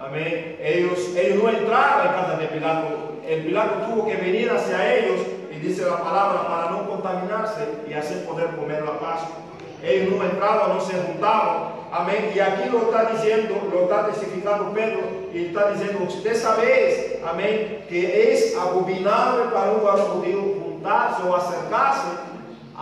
amén, 0.03 0.58
ellos, 0.60 1.15
ellos 1.15 1.43
no 1.43 1.50
entraron 1.50 2.08
en 2.08 2.13
casa 2.13 2.38
de 2.38 2.48
Pilato. 2.48 2.88
El 3.27 3.43
Pilato 3.46 3.74
tuvo 3.86 4.08
que 4.08 4.15
venir 4.15 4.50
hacia 4.50 4.96
ellos 4.96 5.20
y 5.51 5.60
dice 5.60 5.86
la 5.86 6.03
palabra 6.03 6.48
para 6.48 6.72
no 6.72 6.89
contaminarse 6.89 7.67
y 7.88 7.93
así 7.93 8.15
poder 8.27 8.48
comer 8.55 8.82
la 8.82 9.00
Pascua. 9.00 9.36
Ellos 9.84 10.15
no 10.15 10.24
entraban, 10.24 10.74
no 10.74 10.82
se 10.82 10.93
juntaban. 10.93 11.84
Amén. 11.91 12.32
Y 12.36 12.39
aquí 12.39 12.67
lo 12.72 12.79
está 12.79 13.12
diciendo, 13.12 13.70
lo 13.72 13.84
está 13.84 14.08
testificando 14.08 14.74
Pedro 14.74 15.01
y 15.32 15.46
está 15.46 15.72
diciendo, 15.72 16.05
usted 16.08 16.36
sabe, 16.36 17.22
amén, 17.29 17.86
que 17.88 18.34
es 18.34 18.58
abominable 18.58 19.51
para 19.53 19.72
un 19.72 19.84
varón 19.84 20.05
judío 20.13 20.39
juntarse 20.63 21.22
o 21.22 21.36
acercarse 21.36 22.32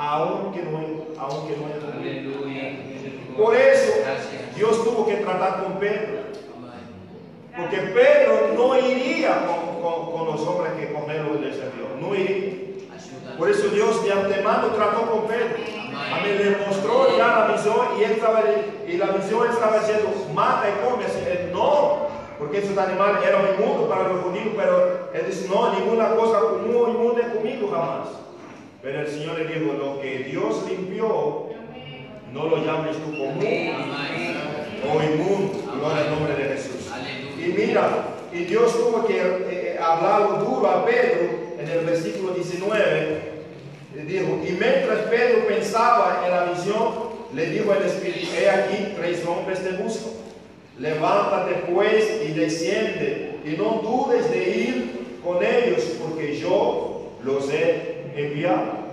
aunque 0.02 0.64
no, 0.64 0.78
aunque 1.20 1.56
no. 1.58 1.68
Aleluya. 2.00 2.80
Por 3.38 3.56
eso. 3.56 3.94
Dios 4.56 4.84
tuvo 4.84 5.06
que 5.06 5.16
tratar 5.18 5.64
con 5.64 5.74
Pedro. 5.80 6.22
Porque 7.56 7.78
Pedro 7.78 8.54
no 8.56 8.78
iría 8.80 9.46
con, 9.46 9.82
con- 9.82 10.12
con 10.12 10.26
los 10.28 10.42
hombres 10.48 10.72
que 10.80 10.94
con 10.94 11.10
él 11.12 11.42
le 11.42 11.54
sirvió. 11.54 11.88
No 12.00 12.16
iría. 12.16 12.62
Por 13.38 13.50
eso 13.50 13.68
Dios 13.70 14.04
de 14.04 14.12
antemano 14.12 14.68
trató 14.68 15.02
con 15.12 15.28
Pedro. 15.28 15.56
Amén. 16.14 16.38
Le 16.38 16.66
mostró 16.66 17.18
ya 17.18 17.28
la 17.28 17.48
misión 17.54 17.76
y 18.00 18.04
él 18.04 18.12
estaba 18.14 18.42
y 18.88 18.98
la 18.98 19.06
misión 19.08 19.50
estaba 19.50 19.80
diciendo 19.80 20.10
mata 20.34 20.66
y 20.70 20.74
come. 20.86 21.04
Él, 21.06 21.52
no, 21.54 22.08
porque 22.40 22.58
esos 22.60 22.78
animales 22.78 23.24
eran 23.26 23.44
inmundos 23.54 23.88
para 23.90 24.08
los 24.10 24.22
judíos, 24.24 24.50
pero 24.56 25.10
él 25.14 25.24
dice 25.28 25.48
no, 25.50 25.74
ninguna 25.74 26.16
cosa 26.16 26.40
común 26.40 26.76
o 26.86 26.90
inmunda 26.90 27.22
he 27.28 27.36
comido 27.38 27.68
jamás. 27.70 28.08
Pero 28.84 29.02
el 29.02 29.08
Señor 29.08 29.38
le 29.38 29.46
dijo 29.46 29.74
lo 29.74 30.02
que 30.02 30.20
Dios 30.24 30.66
limpió, 30.68 31.50
no 32.34 32.48
lo 32.48 32.66
llames 32.66 32.98
tú 32.98 33.12
común 33.12 33.40
o 34.90 35.04
inmundo. 35.04 35.72
Gloria 35.76 36.04
al 36.04 36.10
nombre 36.10 36.34
de 36.36 36.56
Jesús. 36.56 36.90
Y 37.38 37.52
mira, 37.52 38.06
y 38.34 38.46
Dios 38.46 38.74
tuvo 38.74 39.06
que 39.06 39.20
eh, 39.20 39.80
hablarlo 39.80 40.46
duro 40.46 40.68
a 40.68 40.86
Pedro 40.86 41.30
en 41.60 41.70
el 41.70 41.86
versículo 41.86 42.34
19. 42.34 43.32
Le 43.96 44.04
dijo, 44.06 44.40
y 44.48 44.52
mientras 44.52 45.00
Pedro 45.10 45.48
pensaba 45.48 46.24
en 46.26 46.32
la 46.32 46.46
visión, 46.46 47.12
le 47.36 47.46
dijo 47.48 47.74
el 47.74 47.84
Espíritu, 47.84 48.28
he 48.40 48.50
aquí, 48.50 48.94
tres 48.96 49.24
hombres 49.28 49.64
te 49.64 49.74
buscan. 49.74 50.14
Levántate 50.80 51.72
pues 51.72 52.22
y 52.28 52.32
desciende, 52.32 53.36
y 53.46 53.50
no 53.52 53.82
dudes 53.84 54.32
de 54.32 54.50
ir 54.50 55.20
con 55.24 55.44
ellos, 55.44 55.84
porque 56.02 56.40
yo 56.40 57.12
los 57.24 57.52
he 57.52 57.91
enviado. 58.16 58.92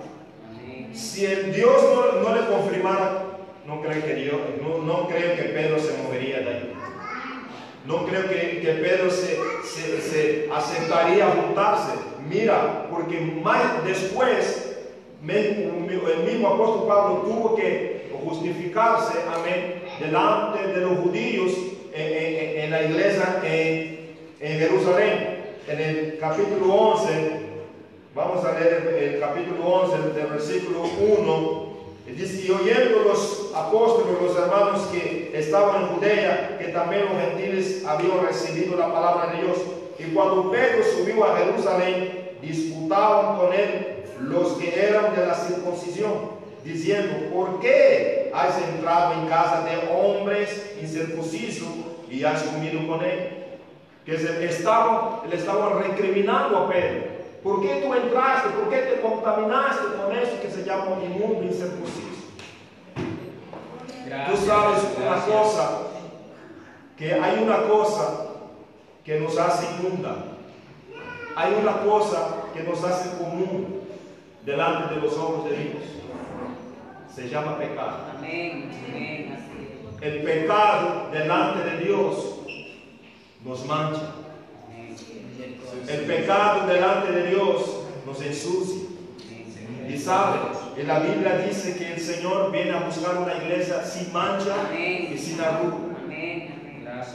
Si 0.92 1.24
el 1.26 1.52
Dios 1.52 1.82
no, 1.94 2.22
no 2.22 2.34
le 2.34 2.46
confirmara, 2.46 3.24
no 3.66 3.80
creo 3.82 4.04
que 4.04 4.14
Dios, 4.14 4.36
no, 4.62 4.78
no 4.78 5.08
creo 5.08 5.36
que 5.36 5.42
Pedro 5.42 5.78
se 5.78 5.96
movería 6.02 6.40
de 6.40 6.48
ahí. 6.48 6.72
No 7.86 8.04
creo 8.06 8.28
que, 8.28 8.60
que 8.60 8.72
Pedro 8.82 9.10
se, 9.10 9.38
se- 9.64 10.00
se 10.00 10.48
aceptaría 10.54 11.26
juntarse. 11.28 11.92
Mira, 12.28 12.86
porque 12.90 13.20
más 13.42 13.84
después 13.84 14.76
el 15.26 16.24
mismo 16.24 16.48
apóstol 16.48 16.86
Pablo 16.88 17.22
tuvo 17.24 17.56
que 17.56 18.08
justificarse, 18.24 19.18
amén, 19.34 19.82
delante 20.00 20.66
de 20.68 20.80
los 20.80 20.98
judíos 20.98 21.52
en, 21.94 22.02
en- 22.02 22.60
en 22.64 22.70
la 22.70 22.82
iglesia 22.82 23.40
en, 23.44 23.98
en 24.40 24.58
Jerusalén. 24.58 25.38
En 25.68 25.80
el 25.80 26.18
capítulo 26.18 26.72
11, 26.74 27.47
vamos 28.18 28.44
a 28.44 28.58
leer 28.58 29.14
el, 29.14 29.20
capítulo 29.20 29.64
11 29.64 30.18
del 30.18 30.26
versículo 30.26 30.82
1. 30.82 31.68
y 32.08 32.10
Dice, 32.10 32.46
y 32.46 32.50
oyendo 32.50 33.04
los 33.04 33.52
apóstoles, 33.54 34.20
los 34.20 34.36
hermanos 34.36 34.88
que 34.90 35.30
estaban 35.34 35.82
en 35.82 35.88
Judea, 35.90 36.58
que 36.58 36.68
también 36.68 37.04
los 37.04 37.22
gentiles 37.22 37.84
habían 37.86 38.26
recibido 38.26 38.76
la 38.76 38.92
palabra 38.92 39.30
de 39.30 39.42
Dios, 39.42 39.58
y 40.00 40.12
cuando 40.12 40.50
Pedro 40.50 40.82
subió 40.82 41.24
a 41.24 41.36
Jerusalén, 41.36 42.30
disputaban 42.42 43.38
con 43.38 43.52
él 43.52 44.04
los 44.20 44.54
que 44.54 44.88
eran 44.88 45.14
de 45.14 45.24
la 45.24 45.34
circuncisión, 45.36 46.38
diciendo, 46.64 47.32
¿por 47.32 47.60
qué 47.60 48.32
has 48.34 48.58
entrado 48.60 49.12
en 49.14 49.28
casa 49.28 49.64
de 49.64 49.92
hombres 49.94 50.74
incircuncisos 50.82 51.68
y 52.10 52.24
has 52.24 52.42
comido 52.42 52.84
con 52.88 53.04
él? 53.04 53.38
que 54.04 54.16
se 54.16 54.42
estaba, 54.46 55.22
le 55.28 55.36
estaban 55.36 55.82
recriminando 55.82 56.56
a 56.56 56.70
Pedro. 56.70 57.17
¿Por 57.42 57.62
qué 57.62 57.82
tú 57.84 57.94
entraste? 57.94 58.50
¿Por 58.50 58.68
qué 58.68 58.76
te 58.78 59.00
contaminaste 59.00 59.84
con 59.96 60.16
eso 60.16 60.40
que 60.42 60.50
se 60.50 60.64
llama 60.64 60.98
inmundo 61.02 61.42
incircunciso? 61.44 62.08
Tú 64.30 64.36
sabes 64.36 64.82
una 64.96 65.24
cosa, 65.24 65.82
que 66.96 67.12
hay 67.12 67.42
una 67.42 67.62
cosa 67.68 68.26
que 69.04 69.20
nos 69.20 69.38
hace 69.38 69.66
inmunda. 69.76 70.16
Hay 71.36 71.54
una 71.54 71.82
cosa 71.82 72.28
que 72.52 72.62
nos 72.62 72.82
hace 72.82 73.16
común 73.18 73.82
delante 74.44 74.94
de 74.94 75.00
los 75.00 75.12
ojos 75.16 75.48
de 75.48 75.56
Dios. 75.56 75.82
Se 77.14 77.28
llama 77.28 77.58
pecado. 77.58 77.98
Amén. 78.16 78.70
El 80.00 80.22
pecado 80.22 81.10
delante 81.12 81.70
de 81.70 81.84
Dios 81.84 82.40
nos 83.44 83.64
mancha. 83.66 84.12
El 85.88 86.00
pecado 86.00 86.66
delante 86.66 87.12
de 87.12 87.28
Dios 87.28 87.62
nos 88.04 88.20
ensucia. 88.22 88.88
Y 89.88 89.96
sabe, 89.96 90.38
en 90.76 90.86
la 90.86 90.98
Biblia 90.98 91.38
dice 91.38 91.76
que 91.76 91.94
el 91.94 92.00
Señor 92.00 92.52
viene 92.52 92.72
a 92.72 92.80
buscar 92.80 93.16
una 93.16 93.34
iglesia 93.36 93.82
sin 93.84 94.12
mancha 94.12 94.54
y 94.74 95.16
sin 95.16 95.40
arruga. 95.40 95.88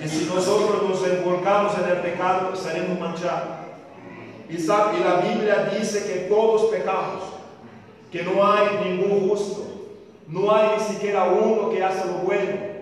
Y 0.04 0.08
si 0.08 0.26
nosotros 0.26 0.90
nos 0.90 1.08
envolcamos 1.08 1.74
en 1.78 1.90
el 1.92 1.98
pecado, 1.98 2.56
seremos 2.56 3.00
manchados. 3.00 3.64
Y, 4.50 4.58
sabe, 4.58 5.00
y 5.00 5.04
la 5.04 5.16
Biblia 5.18 5.72
dice 5.78 6.06
que 6.06 6.20
todos 6.30 6.72
pecamos, 6.72 7.24
que 8.12 8.24
no 8.24 8.46
hay 8.46 8.68
ningún 8.84 9.30
justo, 9.30 9.66
no 10.28 10.54
hay 10.54 10.78
ni 10.78 10.84
siquiera 10.84 11.26
uno 11.26 11.70
que 11.70 11.84
hace 11.84 12.06
lo 12.08 12.14
bueno. 12.20 12.73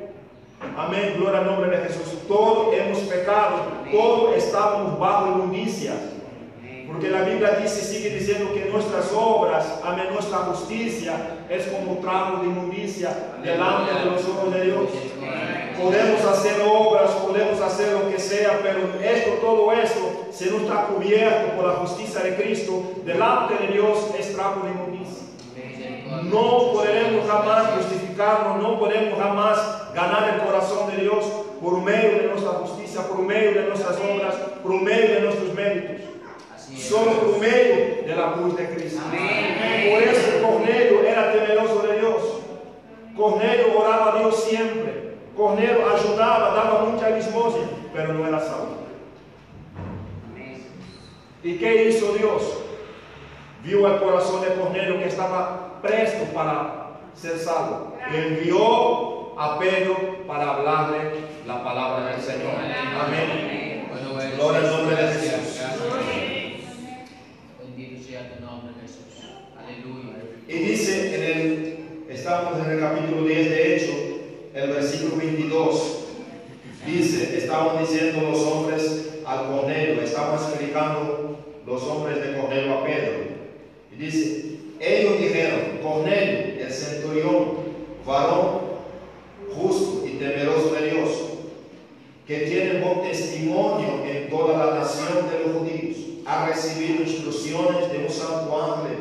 Amén, 0.77 1.15
gloria 1.17 1.39
al 1.39 1.45
nombre 1.47 1.77
de 1.77 1.87
Jesús. 1.87 2.27
Todos 2.27 2.73
hemos 2.73 2.99
pecado, 2.99 3.55
todos 3.91 4.35
estamos 4.37 4.99
bajo 4.99 5.27
inmundicia. 5.27 5.93
Porque 6.87 7.09
la 7.09 7.21
Biblia 7.21 7.57
dice, 7.61 7.81
sigue 7.81 8.09
diciendo 8.17 8.53
que 8.53 8.65
nuestras 8.65 9.11
obras, 9.13 9.79
amén, 9.83 10.07
nuestra 10.11 10.39
justicia 10.39 11.13
es 11.49 11.67
como 11.67 11.99
trago 11.99 12.39
de 12.39 12.47
inmundicia 12.47 13.15
delante 13.41 13.93
de 13.93 14.05
los 14.05 14.21
ojos 14.27 14.53
de 14.53 14.65
Dios. 14.65 14.89
Podemos 15.81 16.21
hacer 16.25 16.61
obras, 16.61 17.11
podemos 17.11 17.59
hacer 17.61 17.93
lo 17.93 18.09
que 18.09 18.19
sea, 18.19 18.59
pero 18.61 18.79
esto, 19.01 19.31
todo 19.41 19.71
esto, 19.71 20.27
si 20.31 20.49
no 20.49 20.57
está 20.57 20.83
cubierto 20.87 21.55
por 21.55 21.65
la 21.65 21.75
justicia 21.75 22.21
de 22.21 22.35
Cristo, 22.35 22.83
delante 23.05 23.55
de 23.55 23.73
Dios 23.73 23.97
es 24.19 24.35
trago 24.35 24.63
de 24.65 24.71
inmundicia. 24.71 25.23
No 26.23 26.70
justificarnos, 28.21 28.61
no 28.61 28.79
podemos 28.79 29.19
jamás 29.19 29.93
ganar 29.93 30.33
el 30.33 30.41
corazón 30.41 30.91
de 30.91 31.03
Dios 31.03 31.25
por 31.61 31.81
medio 31.81 32.21
de 32.21 32.27
nuestra 32.27 32.51
justicia, 32.51 33.01
por 33.07 33.19
medio 33.19 33.53
de 33.53 33.67
nuestras 33.67 33.97
obras, 33.97 34.35
por 34.61 34.81
medio 34.81 35.15
de 35.15 35.21
nuestros 35.21 35.53
méritos. 35.53 36.07
Solo 36.77 37.11
por 37.19 37.39
medio 37.39 38.03
de 38.05 38.15
la 38.15 38.33
cruz 38.33 38.55
de 38.55 38.69
Cristo. 38.69 39.01
Amén. 39.05 39.91
Por 39.91 40.03
eso 40.03 40.47
Cornelio 40.47 41.03
era 41.03 41.33
temeroso 41.33 41.81
de 41.81 41.99
Dios. 41.99 42.21
Cornelio 43.15 43.79
oraba 43.79 44.13
a 44.13 44.19
Dios 44.19 44.43
siempre. 44.43 45.15
Cornelio 45.35 45.89
ayudaba, 45.89 46.53
daba 46.53 46.85
mucha 46.85 47.09
limosna, 47.09 47.63
pero 47.93 48.13
no 48.13 48.27
era 48.27 48.39
salvo. 48.39 48.81
¿Y 51.43 51.57
qué 51.57 51.89
hizo 51.89 52.13
Dios? 52.13 52.61
Vio 53.63 53.87
el 53.87 53.99
corazón 53.99 54.41
de 54.41 54.53
Cornelio 54.55 54.99
que 54.99 55.07
estaba 55.07 55.79
presto 55.81 56.25
para 56.33 56.99
ser 57.13 57.37
salvo. 57.37 57.90
Envió 58.13 59.39
a 59.39 59.57
Pedro 59.57 60.25
para 60.27 60.55
hablarle 60.55 60.97
la 61.47 61.63
palabra 61.63 62.11
del 62.11 62.21
Señor. 62.21 62.55
Amén. 62.99 63.87
Bueno, 63.89 64.35
Gloria 64.35 64.59
al 64.59 64.69
nombre 64.69 64.95
de 64.95 65.13
Jesús. 65.13 65.61
Bendito 67.59 68.03
sea 68.03 68.33
tu 68.33 68.43
nombre, 68.43 68.73
Jesús. 68.81 69.29
Aleluya. 69.57 70.17
Y 70.47 70.53
dice 70.53 71.15
en 71.15 71.23
el, 71.23 71.77
estamos 72.09 72.65
en 72.65 72.71
el 72.71 72.79
capítulo 72.79 73.23
10 73.23 73.49
de 73.49 73.75
Hecho, 73.75 73.93
el 74.53 74.69
versículo 74.71 75.15
22. 75.15 75.97
Dice, 76.85 77.37
estaban 77.37 77.79
diciendo 77.79 78.29
los 78.29 78.39
hombres 78.39 79.21
al 79.25 79.47
Cornelio, 79.47 80.01
estaban 80.01 80.35
explicando 80.35 81.37
los 81.65 81.83
hombres 81.83 82.21
de 82.21 82.37
Cornelio 82.37 82.73
a 82.73 82.83
Pedro. 82.83 83.13
Y 83.93 83.95
dice, 83.95 84.57
ellos 84.79 85.19
dijeron, 85.19 85.79
Cornelio, 85.83 86.65
el 86.65 86.71
centurión, 86.71 87.60
varón 88.05 88.71
justo 89.55 90.05
y 90.07 90.11
temeroso 90.11 90.73
de 90.73 90.91
Dios, 90.91 91.09
que 92.27 92.39
tiene 92.41 92.81
buen 92.81 93.01
testimonio 93.01 94.03
en 94.05 94.29
toda 94.29 94.65
la 94.65 94.79
nación 94.79 95.29
de 95.29 95.39
los 95.39 95.57
judíos, 95.57 95.97
ha 96.25 96.45
recibido 96.45 97.03
instrucciones 97.03 97.91
de 97.91 97.97
un 98.05 98.09
santo 98.09 98.63
ángel 98.63 98.97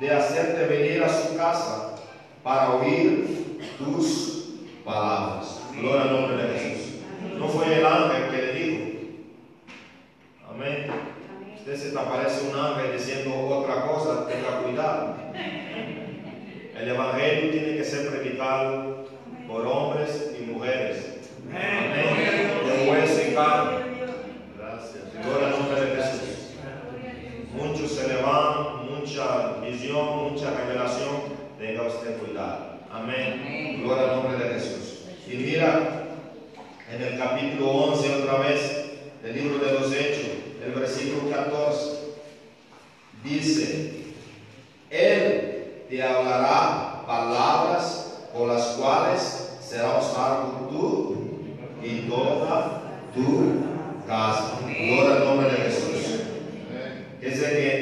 de 0.00 0.10
hacerte 0.10 0.66
venir 0.66 1.02
a 1.02 1.08
su 1.08 1.36
casa 1.36 1.94
para 2.42 2.74
oír 2.74 3.58
tus 3.78 4.56
palabras. 4.84 5.60
Gloria 5.78 6.02
al 6.02 6.12
nombre 6.12 6.42
de 6.42 6.58
Jesús. 6.58 6.92
No 7.38 7.48
fue 7.48 7.78
el 7.78 7.86
ángel 7.86 8.30
que 8.30 8.36
le 8.36 8.52
dijo. 8.52 8.84
Amén. 10.50 10.86
Usted 11.56 11.76
se 11.76 11.90
te 11.92 11.98
aparece 11.98 12.48
un 12.50 12.58
ángel 12.58 12.92
diciendo 12.92 13.32
otra 13.48 13.86
cosa, 13.86 14.26
tenga 14.26 14.62
cuidado. 14.62 15.14
El 16.82 16.88
evangelio 16.88 17.52
tiene 17.52 17.76
que 17.76 17.84
ser 17.84 18.08
predicado 18.08 19.06
por 19.46 19.64
hombres 19.64 20.32
y 20.36 20.50
mujeres. 20.50 21.30
Amén. 21.48 22.50
De 22.66 22.90
hueso 22.90 23.20
y 23.30 23.34
carne. 23.34 23.78
Gracias. 24.58 25.24
Gloria 25.24 25.46
al 25.46 25.60
nombre 25.60 25.80
de 25.80 26.02
Jesús. 26.02 26.54
Muchos 27.54 27.92
se 27.92 28.08
le 28.08 28.20
van, 28.20 28.90
mucha 28.90 29.60
visión, 29.64 30.32
mucha 30.32 30.50
revelación. 30.56 31.18
Tenga 31.56 31.86
usted 31.86 32.18
cuidado. 32.18 32.80
Amén. 32.90 33.82
Gloria 33.84 34.02
al 34.02 34.16
nombre 34.16 34.44
de 34.44 34.54
Jesús. 34.54 35.04
Y 35.28 35.36
mira, 35.36 36.08
en 36.92 37.00
el 37.00 37.16
capítulo 37.16 37.70
11 37.70 38.22
otra 38.24 38.38
vez, 38.38 38.86
del 39.22 39.36
libro 39.36 39.64
de 39.64 39.72
los 39.72 39.94
Hechos, 39.94 40.32
el 40.66 40.72
versículo 40.72 41.30
14, 41.30 41.98
dice, 43.22 43.92
Él 44.90 45.31
te 45.92 46.02
hablará 46.02 47.02
palabras 47.06 48.14
por 48.32 48.48
las 48.48 48.64
cuales 48.78 49.58
serás 49.62 50.10
salvo 50.14 50.68
tú 50.70 51.16
y 51.86 52.08
toda 52.08 52.80
tu 53.14 54.06
casa. 54.08 54.58
Gloria 54.66 55.16
al 55.16 55.24
nombre 55.26 55.50
de 55.50 55.56
Jesús. 55.58 56.20
Es 57.20 57.40
de 57.42 57.46
que 57.46 57.81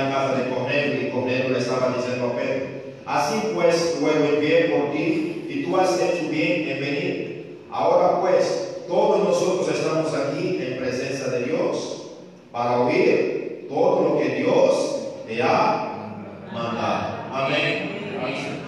en 0.00 0.12
casa 0.12 0.34
de 0.34 0.50
Cornelio 0.50 1.08
y 1.08 1.10
Cornelio 1.10 1.50
le 1.50 1.58
estaba 1.58 1.94
diciendo 1.96 2.28
a 2.28 2.36
Pedro, 2.36 2.66
así 3.06 3.40
pues 3.54 3.98
luego 4.00 4.24
envié 4.24 4.74
por 4.74 4.92
ti 4.92 5.46
y 5.48 5.64
tú 5.64 5.76
has 5.76 6.00
hecho 6.00 6.28
bien 6.30 6.68
en 6.68 6.80
venir. 6.80 7.58
Ahora 7.70 8.20
pues, 8.20 8.84
todos 8.88 9.24
nosotros 9.24 9.68
estamos 9.68 10.12
aquí 10.14 10.58
en 10.60 10.78
presencia 10.78 11.28
de 11.28 11.44
Dios 11.44 12.10
para 12.50 12.80
oír 12.80 13.66
todo 13.68 14.08
lo 14.08 14.18
que 14.18 14.36
Dios 14.36 15.08
te 15.26 15.42
ha 15.42 16.18
mandado. 16.52 17.22
Amén. 17.32 17.92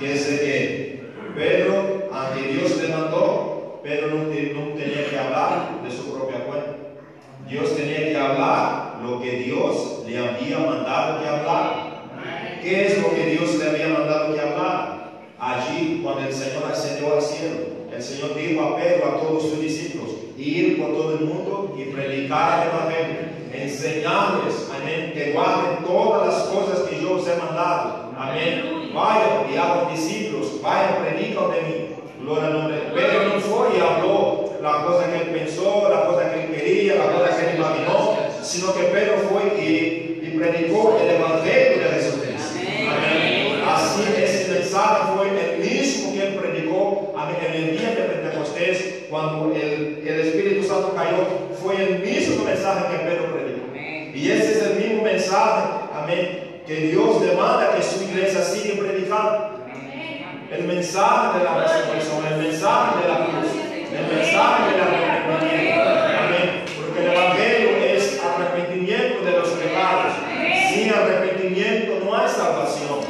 Que 0.01 0.09
de 0.09 0.39
que 0.39 1.03
Pedro, 1.37 2.09
aunque 2.13 2.53
Dios 2.53 2.77
le 2.81 2.89
mandó, 2.89 3.81
Pedro 3.83 4.09
no, 4.09 4.25
no 4.25 4.75
tenía 4.75 5.11
que 5.11 5.19
hablar 5.19 5.83
de 5.85 5.91
su 5.91 6.13
propia 6.13 6.45
cuenta. 6.47 6.77
Dios 7.49 7.77
tenía 7.77 8.09
que 8.09 8.17
hablar 8.17 9.01
lo 9.03 9.21
que 9.21 9.31
Dios 9.33 9.94
le 10.07 10.19
había 10.19 10.59
mandado 10.59 11.21
que 11.21 11.29
hablar. 11.29 11.95
¿Qué 12.63 12.87
es 12.87 13.03
lo 13.03 13.15
que 13.15 13.27
Dios 13.27 13.55
le 13.57 13.71
había 13.71 13.89
mandado 13.89 14.35
que 14.35 14.41
hablar? 14.41 15.05
Allí, 15.39 16.01
cuando 16.03 16.23
el 16.23 16.33
Señor 16.33 16.65
ascendió 16.71 17.15
al 17.15 17.23
cielo, 17.23 17.57
el 17.95 18.03
Señor 18.03 18.35
dijo 18.35 18.63
a 18.63 18.77
Pedro, 18.77 19.07
a 19.07 19.21
todos 19.21 19.43
sus 19.43 19.61
discípulos, 19.61 20.15
ir 20.39 20.81
por 20.81 20.93
todo 20.93 21.15
el 21.15 21.25
mundo 21.25 21.75
y 21.79 21.85
predicar 21.93 22.67
el 22.67 22.75
Evangelio, 22.75 23.21
enseñarles, 23.53 24.71
amén, 24.75 25.13
que 25.15 25.33
guarden 25.33 25.85
todas 25.87 26.27
las 26.27 26.43
cosas 26.45 26.89
que 26.89 27.01
yo 27.03 27.15
os 27.15 27.29
he 27.29 27.37
mandado, 27.37 28.11
amén. 28.19 28.91
Vayan 28.95 29.53
y 29.53 29.57
hagan 29.57 29.93
discípulos, 29.93 30.63
vayan, 30.63 31.05
predican 31.05 31.51
de 31.51 31.63
mí. 31.63 31.95
Gloria 32.21 32.47
al 32.47 32.53
nombre. 32.55 32.79
Pedro 32.95 33.35
no 33.35 33.41
fue 33.41 33.77
y 33.77 33.81
habló 33.81 34.45
la 34.63 34.85
cosa 34.85 35.13
que 35.13 35.17
él 35.17 35.29
pensó, 35.29 35.89
la 35.91 36.07
cosa 36.07 36.33
que 36.33 36.45
él 36.45 36.51
quería, 36.51 36.95
la 36.95 37.13
cosa 37.13 37.37
que 37.37 37.51
él 37.51 37.57
imaginó, 37.59 38.17
sino 38.43 38.73
que 38.73 38.85
Pedro 38.85 39.19
fue 39.29 39.63
y, 39.63 39.94
predicó 40.39 40.99
el 41.03 41.11
Evangelio 41.17 41.79
de 41.79 41.91
Jesucristo. 41.95 42.59
Amén. 42.59 43.63
Así 43.67 44.03
ese 44.17 44.53
mensaje 44.53 45.13
fue 45.17 45.29
el 45.29 45.59
mismo 45.61 46.13
que 46.13 46.27
él 46.27 46.35
predicó 46.35 47.15
en 47.45 47.55
el 47.55 47.79
día 47.79 47.91
de 47.91 48.03
Pentecostés, 48.03 49.07
cuando 49.11 49.53
el, 49.55 50.03
el 50.07 50.21
Espíritu 50.21 50.67
Santo 50.67 50.95
cayó, 50.95 51.27
fue 51.63 51.83
el 51.83 51.99
mismo 52.01 52.45
mensaje 52.45 52.85
que 52.91 53.05
Pedro 53.05 53.35
predicó. 53.35 53.67
Amén. 53.71 54.13
Y 54.15 54.31
ese 54.31 54.53
es 54.53 54.63
el 54.63 54.75
mismo 54.77 55.03
mensaje, 55.03 55.63
amén, 55.95 56.61
que 56.67 56.75
Dios 56.75 57.21
demanda 57.21 57.75
que 57.77 57.83
su 57.83 58.05
iglesia 58.05 58.43
siga 58.43 58.83
predicando. 58.83 59.51
El 60.51 60.65
mensaje 60.65 61.39
de 61.39 61.45
la 61.45 61.65
resurrección, 61.65 62.25
el 62.33 62.39
mensaje 62.39 63.03
de 63.03 63.09
la 63.09 63.27
cruz, 63.27 63.51
el 63.93 64.17
mensaje 64.17 64.71
del 64.71 64.81
arrepentimiento. 64.81 64.84
Arrepentimiento 71.45 72.05
no 72.05 72.17
hay 72.17 72.29
salvación. 72.29 73.01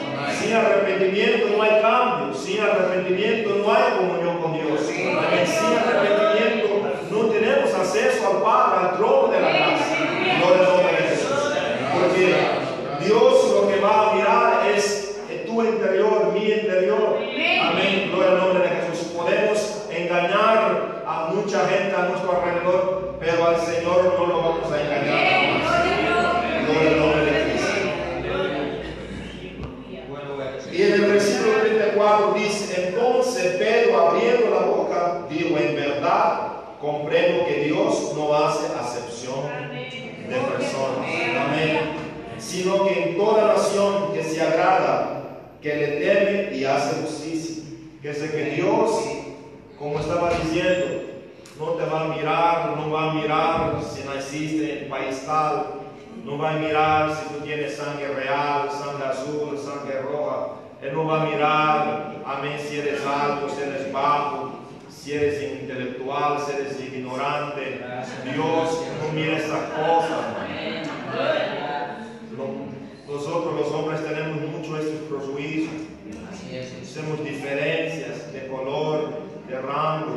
Sin 0.40 0.53
arrepentimiento 0.55 1.49
no 1.57 1.62
hay 1.62 1.81
cambio. 1.81 2.35
Sin 2.35 2.61
arrepentimiento 2.61 3.51
no 3.57 3.73
hay 3.73 3.83
comunión 3.99 4.38
con 4.38 4.53
Dios. 4.55 4.81
Sin 4.87 5.09
arrepentimiento 5.09 6.68
no 7.11 7.18
tenemos 7.27 7.75
acceso 7.75 8.27
al 8.27 8.42
Padre, 8.42 8.88
al 8.88 8.97
trono 8.97 9.29
de 9.29 9.40
la 9.40 9.49
gracia. 9.49 9.97
Gloria 10.38 10.59
al 10.59 10.73
nombre 10.73 10.92
de 10.92 11.09
Jesús. 11.09 11.53
Porque 11.94 13.05
Dios 13.05 13.51
lo 13.55 13.68
que 13.68 13.81
va 13.81 14.11
a 14.11 14.14
mirar 14.14 14.66
es 14.75 15.20
tu 15.47 15.62
interior, 15.62 16.33
mi 16.33 16.44
interior. 16.44 17.16
Amén. 17.16 18.11
Gloria 18.12 18.31
al 18.33 18.38
nombre 18.38 18.62
de 18.62 18.68
Jesús. 18.68 19.09
Podemos 19.16 19.87
engañar 19.90 21.05
a 21.07 21.31
mucha 21.33 21.68
gente 21.68 21.94
a 21.94 22.09
nuestro 22.09 22.42
alrededor, 22.42 23.16
pero 23.20 23.47
al 23.47 23.61
Señor 23.61 24.14
no 24.18 24.27
lo 24.27 24.37
vamos 24.38 24.73
a 24.73 24.81
engañar 24.81 25.61
jamás. 25.61 25.85
Gloria 26.66 26.90
al 26.90 26.99
nombre 26.99 27.25
de 27.25 27.53
Cristo. 27.53 27.75
Y 30.75 30.83
en 30.83 30.92
el 30.92 31.03
versículo 31.03 31.61
34 31.61 32.35
dice, 32.35 32.88
entonces 32.88 33.57
Pedro 33.59 34.09
abriendo 34.09 34.51
la 34.51 34.66
boca, 34.66 35.20
dijo, 35.31 35.57
en 35.57 35.77
verdad 35.77 36.49
comprendo 36.81 37.47
que 37.47 37.66
Dios 37.66 38.12
no 38.16 38.35
hace 38.35 38.66
acepción 38.77 39.44
de 39.70 40.35
personas. 40.35 40.99
Amén. 41.47 41.79
Sino 42.38 42.85
que 42.85 43.05
en 43.05 43.16
toda 43.16 43.55
nación 43.55 44.12
que 44.14 44.25
se 44.25 44.42
agrada, 44.42 45.23
que 45.62 45.77
le 45.77 45.87
teme 45.87 46.57
y 46.57 46.64
hace 46.64 47.01
justicia. 48.05 48.12
Que 48.12 48.14
sé 48.14 48.31
que 48.31 48.51
Dios, 48.57 48.90
como 49.79 49.99
estaba 49.99 50.31
diciendo, 50.31 50.87
no 51.59 51.67
te 51.71 51.85
va 51.85 52.01
a 52.03 52.09
mirar, 52.09 52.77
no 52.77 52.90
va 52.90 53.11
a 53.11 53.14
mirar 53.14 53.81
si 53.83 54.07
naciste 54.07 54.85
en 54.85 54.90
país 54.90 55.25
tal, 55.25 55.67
no 56.25 56.37
va 56.38 56.51
a 56.51 56.59
mirar 56.59 57.14
si 57.14 57.35
tú 57.35 57.40
tienes 57.45 57.77
sangre 57.77 58.09
real, 58.09 58.69
sangre 58.71 59.07
azul, 59.07 59.59
sangre 59.59 60.03
roja. 60.03 60.49
Él 60.83 60.93
no 60.93 61.07
va 61.07 61.23
a 61.23 61.27
mirar, 61.27 62.23
amén, 62.27 62.59
si 62.59 62.79
eres 62.79 63.05
alto, 63.07 63.49
si 63.49 63.62
eres 63.62 63.90
bajo, 63.90 64.51
si 64.90 65.12
eres 65.12 65.61
intelectual, 65.61 66.38
si 66.40 66.53
eres 66.53 66.81
ignorante. 66.81 67.81
Dios 68.25 68.83
no 69.01 69.12
mira 69.14 69.38
estas 69.38 69.71
cosas. 69.71 70.27
Nosotros 73.09 73.55
los 73.55 73.73
hombres 73.73 74.05
tenemos 74.05 74.40
mucho 74.40 74.77
estos 74.77 75.01
prejuicios. 75.09 75.71
Así 76.31 76.57
es. 76.57 76.73
Rango, 79.62 80.17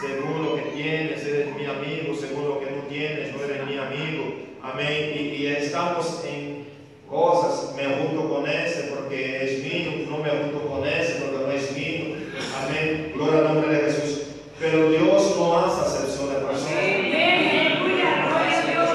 según 0.00 0.44
lo 0.44 0.54
que 0.56 0.62
tienes, 0.76 1.24
eres 1.26 1.54
mi 1.56 1.64
amigo, 1.64 2.14
según 2.14 2.44
lo 2.48 2.60
que 2.60 2.66
no 2.70 2.82
tienes, 2.88 3.34
no 3.34 3.42
eres 3.44 3.66
mi 3.66 3.78
amigo. 3.78 4.24
Amén. 4.62 5.12
Y, 5.14 5.20
y 5.42 5.46
estamos 5.46 6.24
en 6.28 6.66
cosas, 7.08 7.74
me 7.76 7.84
junto 7.84 8.28
con 8.28 8.48
ese 8.48 8.92
porque 8.94 9.44
es 9.44 9.62
mío, 9.64 10.06
no 10.10 10.18
me 10.18 10.28
junto 10.30 10.68
con 10.68 10.86
ese 10.86 11.14
porque 11.22 11.46
no 11.46 11.50
es 11.52 11.72
mío. 11.76 12.16
Amén. 12.64 13.12
Gloria 13.14 13.38
al 13.40 13.54
nombre 13.54 13.72
de 13.74 13.80
Jesús. 13.90 14.22
Pero 14.60 14.90
Dios 14.90 15.36
no 15.38 15.58
hace 15.58 15.80
acepción 15.82 16.28
de 16.34 16.40
personas. 16.40 16.72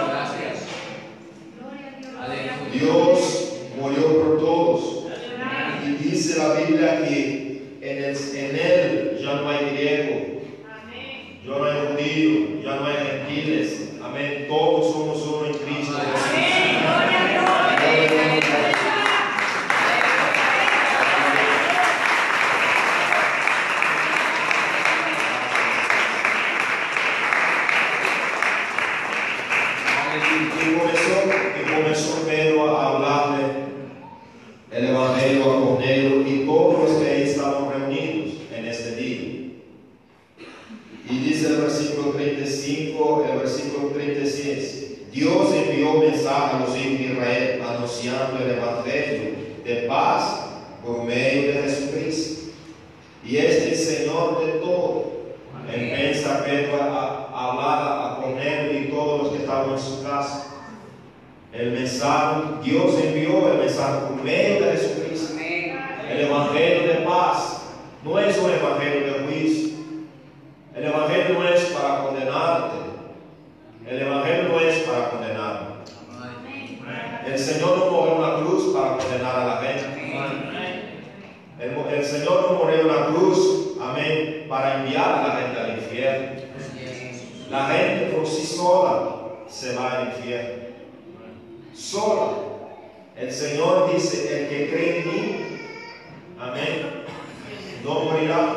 Gracias. 0.09 0.59
Aleluya. 2.19 2.69
Dios 2.73 3.53
murió 3.79 4.23
por 4.23 4.39
todos. 4.39 5.05
Y 5.85 6.03
dice 6.03 6.37
la 6.39 6.53
Biblia 6.55 7.01
que 7.07 7.77
en, 7.81 7.97
el- 8.03 8.35
en 8.37 8.55
Él 8.55 9.19
ya 9.21 9.35
no 9.35 9.49
hay 9.49 9.69
griego, 9.71 10.41
ya 11.45 11.57
no 11.57 11.65
hay 11.65 11.87
judío, 11.87 12.61
ya 12.63 12.75
no 12.75 12.85
hay 12.85 12.95
gentiles. 13.25 13.89
Amén. 14.03 14.45
Todos 14.49 14.91
somos 14.93 15.21
uno 15.27 15.45
en 15.47 15.53
Cristo. 15.53 15.97
Y 30.15 30.77
comenzó, 30.77 31.23
y 31.59 31.73
comenzó 31.73 32.27
Pedro 32.27 32.77
a 32.77 32.87
hablarle 32.95 33.43
el 34.71 34.85
Evangelio 34.89 35.43
a 35.51 35.59
Cornelio 35.59 36.21
y 36.27 36.45
todos 36.45 36.89
los 36.89 36.99
que 37.01 37.09
ahí 37.09 37.21
estaban 37.23 37.69
reunidos 37.71 38.35
en 38.55 38.65
este 38.65 38.95
día. 38.95 39.19
Y 41.09 41.17
dice 41.19 41.47
el 41.47 41.57
versículo 41.61 42.11
35, 42.11 43.25
el 43.31 43.39
versículo 43.39 43.87
36, 43.89 45.11
Dios 45.11 45.53
envió 45.53 45.93
mensaje 45.95 46.55
a 46.55 46.59
los 46.59 46.69
hijos 46.77 46.99
de 46.99 47.05
Israel 47.13 47.61
anunciando 47.67 48.39
el 48.43 48.51
Evangelio 48.51 49.31
de 49.63 49.75
paz 49.87 50.45
por 50.83 51.03
medio 51.03 51.53
de 51.53 51.63
Jesucristo. 51.63 52.51
Y 53.25 53.37
este 53.37 53.71
es 53.73 53.89
el 53.89 53.97
Señor 53.97 54.45
de 54.45 54.51
todo. 54.53 55.11
Empieza 55.71 56.43
Pedro 56.43 56.81
a, 56.81 57.29
a 57.33 57.51
hablar 57.51 58.11
a 58.17 58.21
Cornelio 58.21 58.79
y 58.79 58.85
todos 58.91 59.23
los 59.23 59.31
que 59.33 59.39
estaban 59.39 59.71
en 59.71 59.79
su 59.79 60.03
casa. 60.03 60.47
El 61.53 61.71
mensaje, 61.71 62.41
Dios 62.63 62.95
envió 63.01 63.51
el 63.53 63.59
mensaje 63.59 63.99
por 64.07 64.23
medio 64.23 64.65
de 64.65 64.71
Jesucristo. 64.71 65.33
Amén. 65.33 65.79
El 66.11 66.19
Evangelio 66.21 66.87
de 66.87 66.93
paz 67.05 67.61
no 68.03 68.19
es 68.19 68.37
un 68.39 68.49
Evangelio 68.51 69.13
de 69.13 69.19
juicio. 69.25 69.69
El 70.75 70.85
Evangelio 70.85 71.39
no 71.39 71.47
es 71.47 71.61
para 71.65 72.03
condenarte. 72.03 72.75
El 73.87 74.01
Evangelio 74.01 74.43
no 74.49 74.52
es 74.69 74.79
para 74.79 75.09
condenarte. 75.09 75.73
El 77.25 77.39
Señor 77.39 77.77
no 77.77 77.91
murió 77.91 78.15
en 78.15 78.21
la 78.21 78.35
cruz 78.37 78.75
para 78.75 78.97
condenar 78.97 79.35
a 79.39 79.45
la 79.45 79.61
gente. 79.61 80.03
El, 81.59 81.93
el 81.93 82.05
Señor 82.05 82.51
no 82.51 82.57
murió 82.57 82.81
en 82.81 82.87
la 82.87 83.05
cruz, 83.07 83.77
amén, 83.81 84.45
para 84.49 84.81
enviar 84.81 85.09
a 85.09 85.27
la 85.27 85.35
gente 85.35 85.59
al 85.59 85.77
infierno. 85.77 86.41
La 87.49 87.67
gente 87.67 88.15
por 88.15 88.27
sí 88.27 88.45
sola 88.45 89.15
se 89.47 89.75
va 89.75 89.99
al 89.99 90.07
infierno. 90.07 90.63
Sola. 91.73 92.31
El 93.15 93.31
Señor 93.31 93.93
dice, 93.93 94.43
el 94.43 94.49
que 94.49 94.69
cree 94.69 95.01
en 95.01 95.07
mí, 95.07 95.45
amén, 96.39 97.05
no 97.83 97.99
morirá. 97.99 98.55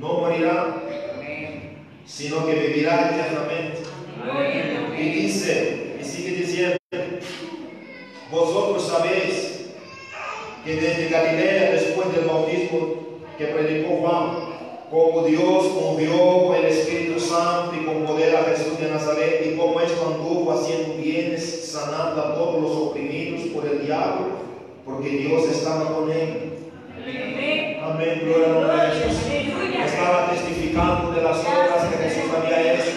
No 0.00 0.12
morirá. 0.14 0.83
Sino 2.16 2.46
que 2.46 2.54
vivirá 2.54 3.10
eternamente. 3.10 3.82
Y 4.96 5.08
dice, 5.10 5.96
y 6.00 6.04
sigue 6.04 6.36
diciendo, 6.36 6.76
vosotros 8.30 8.86
sabéis 8.86 9.64
que 10.64 10.76
desde 10.76 11.08
Galilea, 11.08 11.72
después 11.72 12.14
del 12.14 12.26
bautismo 12.26 13.18
que 13.36 13.46
predicó 13.46 13.96
Juan, 13.96 14.54
como 14.90 15.24
Dios 15.24 15.72
movió 15.74 16.46
con 16.46 16.56
el 16.56 16.66
Espíritu 16.66 17.18
Santo 17.18 17.74
y 17.74 17.84
con 17.84 18.04
poder 18.06 18.36
a 18.36 18.44
Jesús 18.44 18.78
de 18.78 18.90
Nazaret, 18.90 19.44
y 19.44 19.56
como 19.56 19.80
esto 19.80 20.14
anduvo 20.14 20.52
haciendo 20.52 20.94
bienes, 20.94 21.72
sanando 21.72 22.22
a 22.22 22.34
todos 22.36 22.62
los 22.62 22.70
oprimidos 22.70 23.48
por 23.48 23.66
el 23.66 23.84
diablo, 23.84 24.26
porque 24.84 25.08
Dios 25.08 25.48
estaba 25.50 25.92
con 25.92 26.10
él. 26.12 26.52
Amén, 27.82 28.22
gloria 28.24 28.84
de 28.84 29.00
Jesús. 29.00 29.22
Estaba 29.84 30.30
testificando 30.30 30.53
de 30.74 31.22
las 31.22 31.38
obras 31.38 31.84
que 31.88 32.08
Jesús 32.08 32.32
había 32.36 32.74
hecho. 32.74 32.90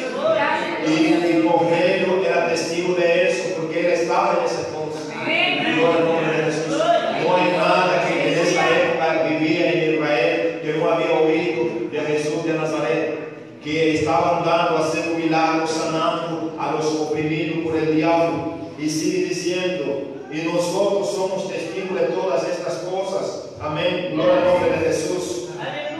Y, 0.88 0.92
y 0.92 1.48
Cornelio 1.48 2.26
era 2.26 2.48
testigo 2.50 2.96
de 2.96 3.30
eso, 3.30 3.56
porque 3.58 3.82
él 3.82 3.86
estaba 3.94 4.40
en 4.40 4.46
ese 4.46 4.68
entonces. 4.68 5.14
Gloria 5.14 5.98
al 5.98 6.06
nombre 6.06 6.38
de 6.38 6.44
Jesús. 6.46 6.78
No 7.24 7.36
hay 7.36 7.52
nada 7.52 8.08
que 8.08 8.34
en 8.34 8.40
esa 8.40 8.70
época 8.70 9.28
vivía 9.30 9.72
en 9.72 9.94
Israel 9.94 10.60
que 10.64 10.74
no 10.74 10.90
había 10.92 11.12
oído 11.20 11.66
de 11.92 12.00
Jesús 12.00 12.46
de 12.46 12.54
Nazaret, 12.54 13.62
que 13.64 14.08
haciendo 14.08 15.20
milagros, 15.20 15.70
sanando 15.70 16.56
a 16.60 16.72
los 16.72 16.86
oprimidos 16.96 17.60
por 17.60 17.76
el 17.76 17.96
diablo. 17.96 18.58
Y 18.80 18.90
sigue 18.90 19.28
diciendo, 19.30 20.16
y 20.32 20.38
nosotros 20.48 21.12
somos 21.14 21.48
testigos 21.48 22.00
de 22.00 22.08
todas 22.08 22.44
estas 22.48 22.74
cosas. 22.78 23.50
Amén. 23.62 24.12
Gloria 24.14 24.38
al 24.38 24.46
nombre 24.46 24.72
de 24.72 24.88
Jesús. 24.88 25.50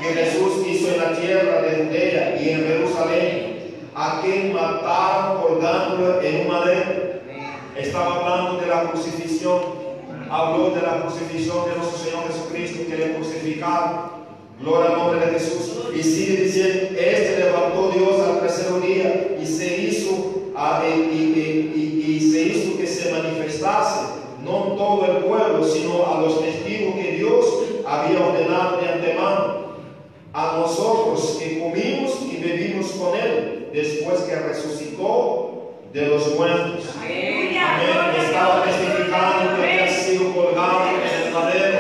Que 0.02 0.14
Jesús 0.14 0.66
hizo 0.68 0.94
en 0.94 0.97
tierra 1.14 1.62
de 1.62 1.86
Judea 1.86 2.38
y 2.42 2.50
en 2.50 2.68
Jerusalén, 2.68 3.58
a 3.96 4.22
quien 4.22 4.54
mataron 4.54 5.42
colgándolo 5.42 6.22
en 6.22 6.42
un 6.42 6.48
madero. 6.48 7.18
Estaba 7.78 8.16
hablando 8.16 8.62
de 8.62 8.68
la 8.68 8.84
crucifixión. 8.84 9.88
Habló 10.30 10.72
de 10.72 10.82
la 10.82 11.02
crucifixión 11.02 11.70
de 11.70 11.78
nuestro 11.78 11.98
Señor 11.98 12.28
Jesucristo 12.28 12.80
que 12.90 12.98
le 12.98 13.14
crucificaron. 13.16 14.18
Gloria 14.60 14.90
al 14.90 14.98
nombre 14.98 15.26
de 15.26 15.32
Jesús. 15.34 15.72
Y 15.96 16.04
sigue 16.04 16.44
diciendo, 16.44 16.98
este 16.98 17.40
levantó 17.40 17.92
Dios 17.92 18.20
al 18.28 18.40
tercer 18.40 18.82
día 18.82 19.38
y 19.42 19.46
se 19.46 19.84
hizo, 19.84 20.52
y, 20.84 22.20
se 22.32 22.42
hizo 22.42 22.78
que 22.78 22.88
se 22.88 23.12
manifestase, 23.12 24.08
no 24.44 24.74
todo 24.76 25.06
el 25.06 25.24
pueblo, 25.24 25.64
sino 25.64 26.06
a 26.06 26.22
los 26.22 26.42
testigos 26.42 26.96
que 26.96 27.12
Dios 27.14 27.46
había 27.86 28.26
ordenado 28.26 28.77
nosotros 30.60 31.38
que 31.40 31.60
comimos 31.60 32.20
y 32.32 32.38
bebimos 32.38 32.92
con 32.92 33.18
Él, 33.18 33.70
después 33.74 34.22
que 34.22 34.36
resucitó 34.36 35.74
de 35.94 36.08
los 36.08 36.36
muertos. 36.36 36.86
Amén. 36.98 37.58
Estaba 38.20 38.64
testificando 38.64 39.56
que 39.56 39.72
había 39.72 39.92
sido 39.92 40.34
colgado 40.34 40.82
en 40.90 41.26
el 41.26 41.34
madero, 41.34 41.78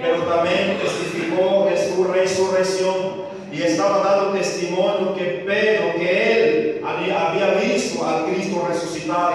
pero 0.00 0.22
también 0.22 0.78
testificó 0.78 1.66
de 1.68 1.76
su 1.76 2.04
resurrección 2.04 3.26
y 3.52 3.62
estaba 3.62 3.98
dando 4.02 4.38
testimonio 4.38 5.14
que 5.14 5.44
Pedro, 5.46 5.94
que 5.94 6.32
él 6.32 6.82
había, 6.84 7.30
había 7.30 7.54
visto 7.54 8.06
al 8.06 8.26
Cristo 8.26 8.66
resucitado. 8.68 9.34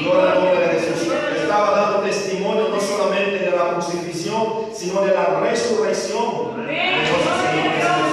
Gloria 0.00 0.32
al 0.32 0.44
nombre 0.44 0.66
de 0.66 0.80
Jesús. 0.80 1.12
Estaba 1.40 1.70
dando 1.70 1.98
testimonio 2.00 2.68
no 2.68 2.80
solamente 2.80 3.38
de 3.38 3.50
la 3.50 3.74
crucifixión, 3.74 4.66
sino 4.74 5.02
de 5.02 5.14
la 5.14 5.40
resurrección 5.40 6.66
de 6.66 6.96
nuestro 6.96 8.11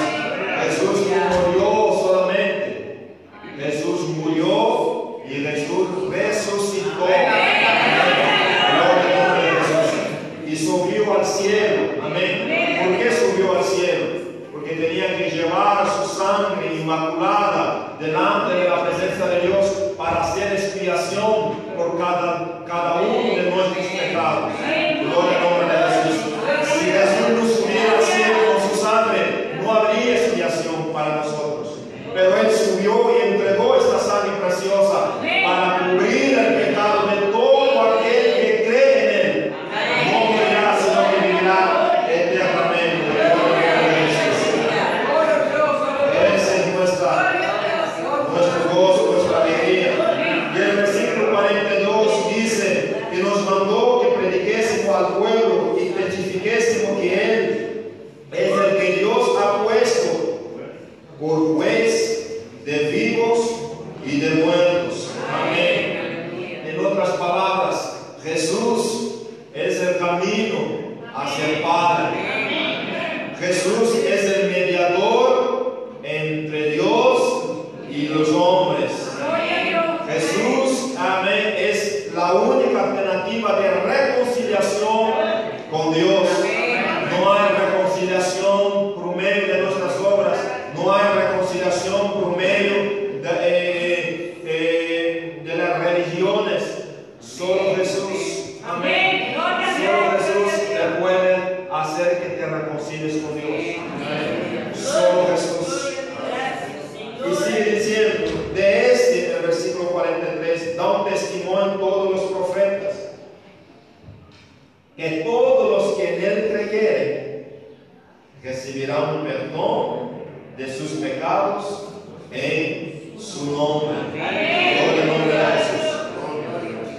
en 122.32 123.16
su 123.20 123.52
nombre. 123.52 123.98
Gloria 124.14 125.02
al 125.02 125.08
nombre 125.08 125.38
de 125.38 125.46
Jesús. 125.46 125.90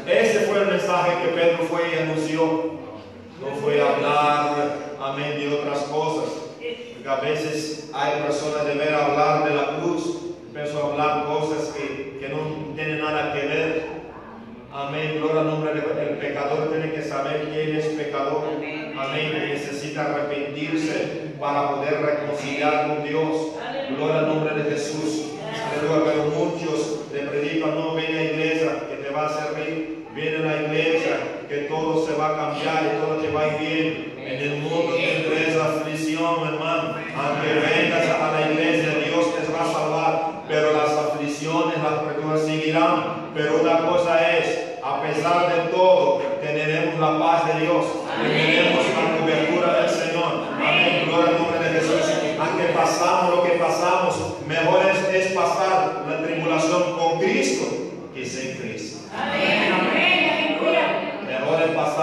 Ese 0.07 0.41
fue 0.41 0.63
el 0.63 0.67
mensaje 0.69 1.23
que 1.23 1.29
Pedro 1.29 1.65
fue 1.65 1.83
y 1.93 1.99
anunció. 1.99 2.81
No 3.41 3.57
fue 3.63 3.81
hablar, 3.81 4.77
amén, 5.01 5.39
de 5.39 5.55
otras 5.55 5.79
cosas. 5.85 6.31
Porque 6.95 7.09
a 7.09 7.17
veces 7.17 7.91
hay 7.95 8.23
personas 8.23 8.67
de 8.67 8.75
ver 8.75 8.93
hablar 8.93 9.49
de 9.49 9.55
la 9.55 9.79
cruz, 9.79 10.35
empezó 10.49 10.83
a 10.83 10.93
hablar 10.93 11.25
cosas 11.27 11.75
que, 11.75 12.19
que 12.21 12.29
no 12.29 12.75
tienen 12.75 13.01
nada 13.01 13.33
que 13.33 13.47
ver. 13.47 14.01
Amén, 14.73 15.17
gloria 15.19 15.41
al 15.41 15.47
nombre 15.47 15.73
del 15.73 16.09
el 16.09 16.19
pecador. 16.19 16.69
Tiene 16.69 16.93
que 16.93 17.03
saber 17.03 17.49
que 17.49 17.65
él 17.65 17.77
es 17.77 17.87
pecador. 17.87 18.45
Amén, 18.99 19.33
y 19.35 19.53
necesita 19.53 20.03
arrepentirse 20.03 21.33
para 21.41 21.71
poder 21.71 22.03
reconciliar. 22.03 22.90
Gloria 23.97 24.19
al 24.21 24.29
nombre 24.29 24.55
de 24.55 24.71
Jesús. 24.71 25.33
Aleluya, 25.73 26.05
pero 26.05 26.25
muchos 26.31 27.01
le 27.13 27.21
predican, 27.21 27.75
no 27.75 27.90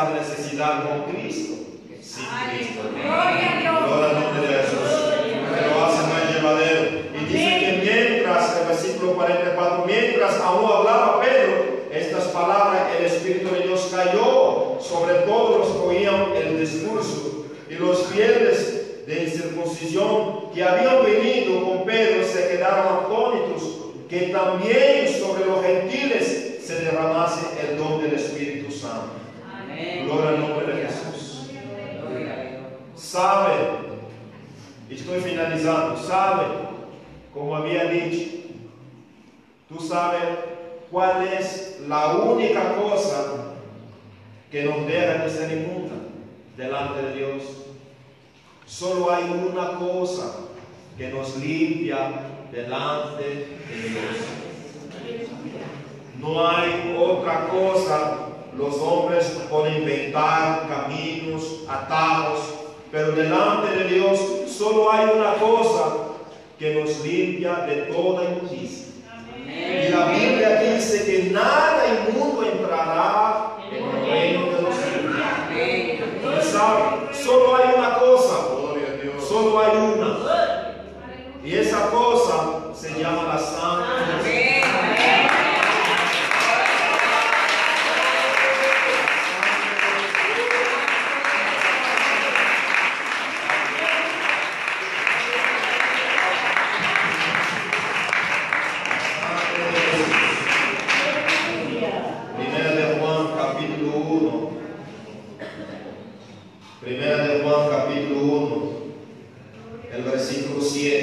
pasar 0.08 0.14
necesidad 0.14 0.84
con 0.84 1.14
Cristo 1.14 1.56
sin 2.02 2.26
Cristo. 2.50 2.82
Gloria 2.92 3.58
al 3.58 4.22
nombre 4.22 4.48
de 4.48 4.54
Jesús. 4.64 5.12
Que 5.24 5.68
lo 5.68 5.86
hace 5.86 6.02
más 6.08 6.34
llevadero. 6.34 6.82
Y 7.14 7.26
dice 7.26 7.60
que 7.60 7.82
mientras, 7.84 8.58
el 8.62 8.68
versículo 8.68 9.14
44, 9.14 9.86
mientras 9.86 10.40
aún 10.40 10.72
hablaba 10.72 11.22
Pedro, 11.22 11.88
estas 11.92 12.26
palabras, 12.26 12.84
el 12.98 13.06
Espíritu 13.06 13.54
de 13.54 13.68
Dios 13.68 13.92
cayó 13.94 14.78
sobre 14.80 15.16
todos 15.26 15.60
los 15.60 15.70
que 15.70 15.88
oían 15.88 16.34
el 16.36 16.60
discurso. 16.60 17.46
Y 17.70 17.76
los 17.76 18.08
fieles 18.08 19.06
de 19.06 19.24
incircuncisión 19.24 20.52
que 20.54 20.64
habían 20.64 21.04
venido 21.04 21.64
con 21.64 21.86
Pedro 21.86 22.26
se 22.26 22.50
quedaron 22.50 23.06
atónitos, 23.06 23.64
que 24.10 24.22
también 24.28 25.08
sobre 25.20 25.46
los 25.46 25.64
gentiles 25.64 26.64
se 26.66 26.82
derramase 26.82 27.42
el 27.62 27.78
don. 27.78 27.97
Adora 30.18 30.36
el 30.36 30.42
nombre 30.42 30.74
de 30.74 30.88
Jesús. 30.88 31.50
Sabe, 32.96 33.54
estoy 34.90 35.20
finalizando, 35.20 35.96
sabe, 35.96 36.46
como 37.32 37.56
había 37.56 37.86
dicho, 37.86 38.38
tú 39.70 39.80
sabes 39.80 40.22
cuál 40.90 41.28
es 41.28 41.82
la 41.88 42.16
única 42.16 42.76
cosa 42.76 43.54
que 44.50 44.64
nos 44.64 44.88
deja 44.88 45.24
de 45.24 45.30
ser 45.30 45.52
inmunda 45.52 45.96
delante 46.58 47.02
de 47.04 47.14
Dios. 47.16 47.44
Solo 48.66 49.12
hay 49.14 49.24
una 49.26 49.78
cosa 49.78 50.36
que 50.98 51.10
nos 51.10 51.38
limpia 51.38 52.10
delante 52.52 53.24
de 53.24 53.90
Dios. 53.90 54.18
No 56.20 56.48
hay 56.48 56.96
otra 56.98 57.48
cosa 57.50 58.27
los 58.58 58.76
hombres 58.82 59.38
pueden 59.52 59.84
inventar 59.84 60.68
caminos, 60.68 61.62
atajos, 61.70 62.40
pero 62.92 63.12
delante 63.12 63.72
de 63.76 63.84
Dios 63.84 64.20
solo 64.48 64.92
hay 64.92 65.10
una 65.16 65.36
cosa 65.36 65.98
que 66.58 66.74
nos 66.74 67.06
limpia 67.06 67.66
de 67.68 67.76
toda 67.94 68.24
injusticia. 68.24 68.88
Y 69.46 69.90
la 69.90 70.06
Biblia 70.08 70.62
dice 70.62 71.06
que 71.06 71.30
nada 71.32 71.84
inmundo 72.10 72.44
entrará 72.44 73.58
en 73.72 73.84
el 73.84 74.10
reino 74.10 74.46
de 74.48 74.62
los 74.64 74.76
cielos. 74.76 75.16
¿Sabe? 76.52 77.14
Solo 77.14 77.56
hay 77.58 77.76
una 77.78 78.00
cosa, 78.00 78.48
solo 79.20 79.60
hay 79.60 79.78
una. 79.78 80.18
Y 81.44 81.54
esa 81.54 81.92
cosa 81.92 82.74
se 82.74 83.00
llama 83.00 83.24
la 83.24 83.40
sangre 83.40 83.87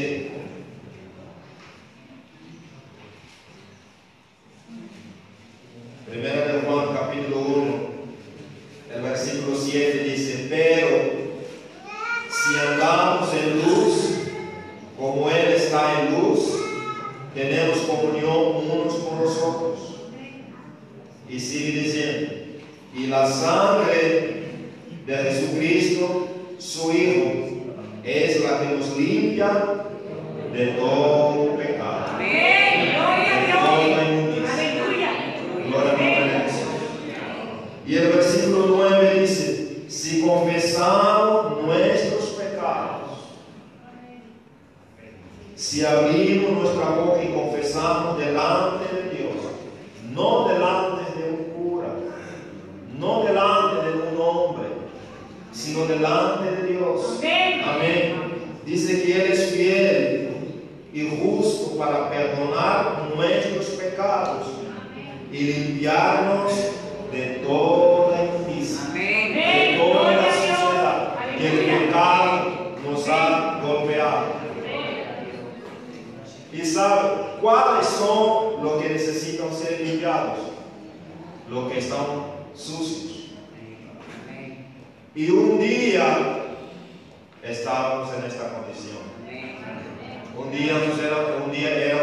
Amen. 0.05 0.44
Um 90.55 90.57
dia, 90.57 90.75
um 91.45 91.51
dia 91.51 91.69
é 91.69 91.94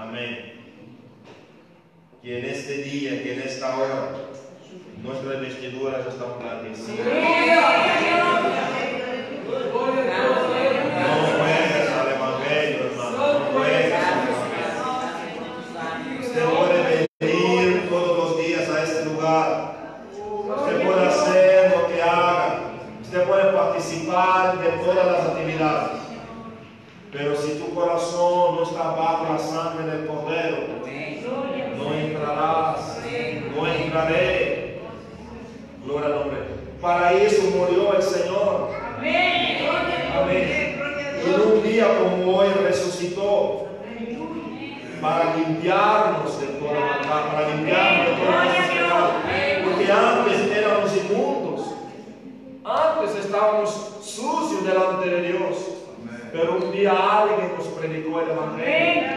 Amén. 0.00 0.54
Que 2.22 2.38
en 2.38 2.44
este 2.46 2.78
día, 2.78 3.22
que 3.22 3.34
en 3.34 3.42
esta 3.42 3.76
hora, 3.76 4.12
nuestras 5.02 5.40
vestiduras 5.42 6.06
están 6.06 6.38
blandecidas. 6.40 7.06
limpiarnos 45.60 46.40
de 46.40 46.46
toda 46.46 46.80
maldad, 46.80 47.32
para 47.32 47.48
limpiarnos 47.48 48.06
de 48.06 48.24
toda 48.24 48.44
necesidad. 48.44 49.10
Porque 49.64 49.92
antes 49.92 50.56
éramos 50.56 50.96
inmundos, 50.96 51.74
antes 52.64 53.24
estábamos 53.24 53.70
sucios 54.02 54.64
delante 54.64 55.08
de 55.08 55.32
Dios. 55.32 55.56
Pero 56.32 56.58
un 56.58 56.72
día 56.72 56.92
alguien 56.92 57.52
nos 57.58 57.66
predicó 57.68 58.20
el 58.20 58.30
Evangelio 58.30 59.08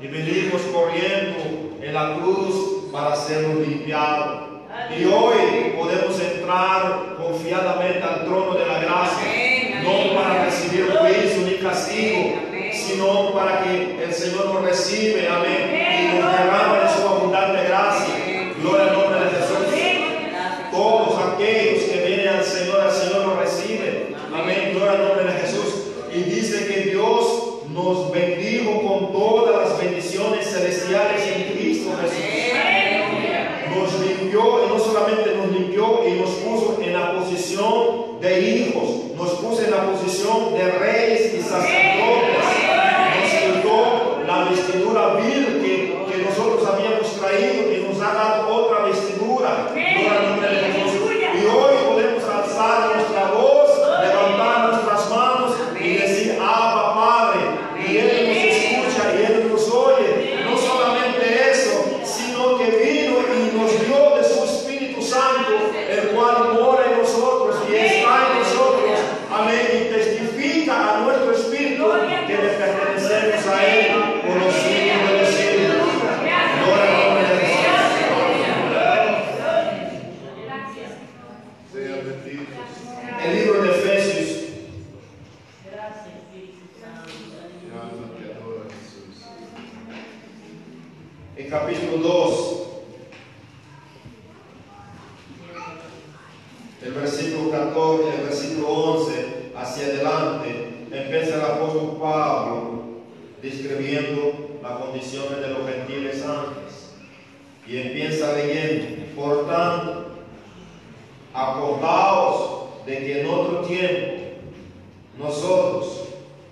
y 0.00 0.06
venimos 0.06 0.62
corriendo 0.72 1.76
en 1.82 1.94
la 1.94 2.14
cruz 2.14 2.90
para 2.92 3.16
sernos 3.16 3.66
limpiados. 3.66 4.48
Y 4.96 5.04
hoy 5.04 5.74
podemos 5.76 6.18
entrar 6.20 7.16
confiadamente 7.18 8.02
al 8.02 8.24
trono 8.24 8.54
de 8.54 8.66
la 8.66 8.78
gracia, 8.78 9.82
no 9.82 10.14
para 10.14 10.44
recibir 10.44 10.96
juicio 10.96 11.42
ni 11.44 11.54
castigo, 11.56 12.49
sino 12.90 13.32
para 13.32 13.62
que 13.62 14.02
el 14.02 14.12
Señor 14.12 14.46
nos 14.46 14.64
recibe, 14.64 15.28
amén, 15.28 16.14
y 16.14 16.20
nos 16.20 16.32
derrama 16.32 16.80
de 16.80 16.88
su 16.88 17.08
abundante 17.08 17.68
gracia. 17.68 18.14
Gloria 18.60 18.86
al 18.86 18.92
nombre 18.92 19.20
de 19.20 19.30
Jesús. 19.30 20.70
Todos 20.70 21.34
aquellos 21.34 21.84
que 21.84 22.06
vienen 22.06 22.28
al 22.28 22.44
Señor, 22.44 22.80
al 22.80 22.92
Señor 22.92 23.26
los 23.26 23.38
recibe. 23.38 24.14
Amén. 24.34 24.72
Gloria 24.72 24.92
al 24.92 25.08
nombre 25.08 25.24
de 25.24 25.40
Jesús. 25.40 25.74
Y 26.12 26.22
dice 26.22 26.66
que 26.66 26.90
Dios 26.90 27.26
nos 27.72 28.10
bendijo 28.10 28.82
con 28.82 29.12
todas 29.12 29.68
las 29.68 29.80
bendiciones 29.80 30.46
celestiales 30.46 31.22
en 31.26 31.52
Cristo 31.52 31.90
Jesús. 32.02 32.16
Nos 33.76 34.00
limpió 34.00 34.64
y 34.64 34.68
no 34.68 34.78
solamente 34.78 35.34
nos 35.36 35.52
limpió 35.52 36.00
y 36.06 36.20
nos 36.20 36.30
puso 36.30 36.78
en 36.82 36.92
la 36.92 37.14
posición 37.14 38.20
de 38.20 38.40
hijos, 38.40 39.16
nos 39.16 39.30
puso 39.34 39.62
en 39.62 39.70
la 39.70 39.86
posición 39.86 40.54
de 40.54 40.70
reyes 40.72 41.34
y 41.34 41.42
sacerdotes. 41.42 42.49
La 44.50 44.56
vestidura 44.56 45.14
vil 45.14 45.62
que, 45.62 46.10
que 46.10 46.24
nosotros 46.24 46.66
habíamos 46.66 47.06
traído 47.20 47.72
y 47.72 47.86
nos 47.86 48.02
ha 48.02 48.14
dado 48.14 48.48
otra 48.48 48.84
vestidura. 48.86 49.68
Gloria 49.70 50.10
al 50.10 50.28
nombre 50.28 50.48
de 50.48 50.72
Jesús. 50.72 51.10
Y 51.12 51.46
hoy 51.46 51.74
podemos 51.86 52.24
alzar 52.24 52.96
nuestra 52.96 53.30
voz, 53.30 53.70
levantar 53.78 54.72
nuestras 54.72 55.08
manos 55.08 55.52
y 55.80 55.92
decir, 55.94 56.38
Abba 56.40 56.94
Padre. 56.96 57.40
Y 57.78 57.96
Él 57.96 58.26
nos 58.26 58.36
escucha 58.36 59.14
y 59.14 59.32
Él 59.32 59.52
nos 59.52 59.70
oye. 59.70 60.40
No 60.44 60.58
solamente 60.58 61.50
eso, 61.52 61.84
sino 62.02 62.58
que 62.58 62.64
vino 62.64 63.18
y 63.20 63.56
nos 63.56 63.70
dio 63.86 64.16
de 64.16 64.24
su 64.24 64.42
Espíritu 64.42 65.00
Santo, 65.00 65.70
el 65.88 66.08
cual 66.08 66.54
mora 66.54 66.86
en 66.90 66.98
nosotros 66.98 67.54
y 67.70 67.76
está 67.76 68.26
en 68.32 68.38
nosotros. 68.40 68.98
Amén. 69.32 69.68
Y 69.74 69.94
testifica 69.94 70.96
a 70.96 71.00
nuestro 71.02 71.30
espíritu 71.30 71.84
que 72.26 72.36
le 72.36 72.48
pertenecemos 72.48 73.46
a 73.46 73.64
Él 73.64 74.10
por 74.30 74.36
los 74.36 74.54
siglos 74.54 75.10
de 75.10 75.18
los 75.18 75.28
siglos. 75.28 75.76
Gloria 76.64 76.84
al 76.84 76.92
nombre 77.04 77.22
de 77.28 77.36
Jesús. 77.40 77.70
Sean 81.72 82.00
benditos. 82.06 82.70
El 83.24 83.34
libro 83.34 83.62
de 83.62 83.70
Efesios, 83.70 84.28
Mi 87.64 87.70
alma 87.76 88.06
te 88.16 88.24
adora, 88.32 88.64
Jesús. 88.70 89.14
el 91.36 91.48
capítulo 91.48 91.96
2, 91.96 92.68
el 96.82 96.92
versículo 96.92 97.50
14, 97.50 98.14
el 98.14 98.22
versículo 98.26 98.68
11 98.68 99.52
hacia 99.56 99.86
adelante, 99.86 100.48
empieza 100.92 101.34
el 101.34 101.40
apóstol 101.40 101.98
Pablo 102.00 102.80
describiendo 103.42 104.58
las 104.62 104.72
condiciones 104.78 105.40
de 105.40 105.48
los 105.48 105.68
gentiles 105.68 106.24
antes. 106.24 106.90
Y 107.66 107.78
empieza 107.78 108.32
leyendo, 108.34 109.06
por 109.14 109.46
tanto, 109.46 110.06
acordaos 111.32 112.84
de 112.86 112.98
que 112.98 113.20
en 113.20 113.26
otro 113.28 113.60
tiempo 113.62 114.22
nosotros, 115.18 116.08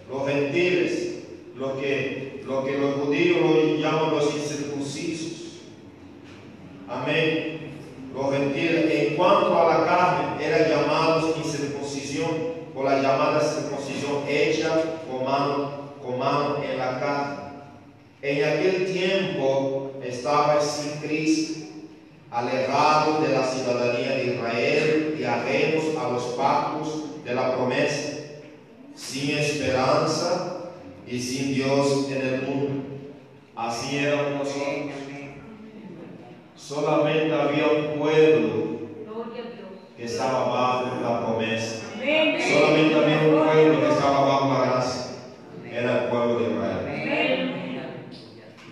los 0.09 0.29
gentiles, 0.29 1.25
lo 1.59 1.77
que, 1.77 2.43
lo 2.47 2.63
los 2.63 2.95
judíos 3.01 3.41
lo 3.41 3.77
llaman 3.77 4.11
los 4.13 4.35
incircuncisos, 4.35 5.59
amén, 6.89 7.59
los 8.15 8.33
gentiles, 8.33 8.87
en 8.91 9.17
cuanto 9.17 9.59
a 9.59 9.79
la 9.79 9.85
carne, 9.85 10.45
eran 10.45 10.71
llamados 10.71 11.37
incircuncisión, 11.37 12.59
por 12.73 12.85
la 12.85 13.03
llamada 13.03 13.41
circuncisión 13.41 14.23
hecha 14.29 14.71
con 15.11 15.25
mano, 16.19 16.63
en 16.63 16.79
la 16.79 17.01
carne. 17.01 17.37
En 18.23 18.45
aquel 18.45 18.93
tiempo 18.93 19.93
estabais 20.03 20.65
sin 20.65 21.01
Cristo, 21.01 21.67
alejados 22.31 23.23
de 23.23 23.35
la 23.35 23.45
ciudadanía 23.45 24.13
de 24.13 24.35
Israel 24.35 25.17
y 25.19 25.25
ajenos 25.25 25.85
a 25.99 26.11
los 26.11 26.23
pactos 26.37 27.25
de 27.25 27.35
la 27.35 27.57
promesa, 27.57 28.13
sin 28.95 29.39
esperanza 29.39 30.58
y 31.11 31.19
sin 31.21 31.55
Dios 31.55 32.11
en 32.11 32.23
el 32.23 32.43
mundo. 32.43 32.83
Así 33.57 33.97
éramos 33.97 34.39
nosotros. 34.39 34.93
Solamente 36.55 37.35
había 37.35 37.67
un 37.69 37.99
pueblo 37.99 38.79
que 39.97 40.05
estaba 40.05 40.49
bajo 40.49 41.01
la 41.03 41.27
promesa. 41.27 41.87
Solamente 41.97 42.95
había 42.95 43.21
un 43.29 43.45
pueblo 43.45 43.81
que 43.81 43.89
estaba 43.89 44.21
bajo 44.21 44.53
la 44.53 44.67
gracia. 44.67 45.05
Era 45.73 46.05
el 46.05 46.11
pueblo 46.11 46.39
de 46.39 46.51
Israel. 46.53 47.81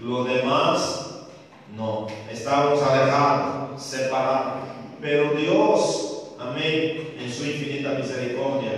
Los 0.02 0.28
demás, 0.28 1.28
no. 1.76 2.06
Estábamos 2.30 2.82
alejados, 2.82 3.82
separados. 3.82 4.64
Pero 5.00 5.34
Dios, 5.34 6.32
amén, 6.38 7.14
en 7.18 7.32
su 7.32 7.44
infinita 7.44 7.90
misericordia, 7.90 8.72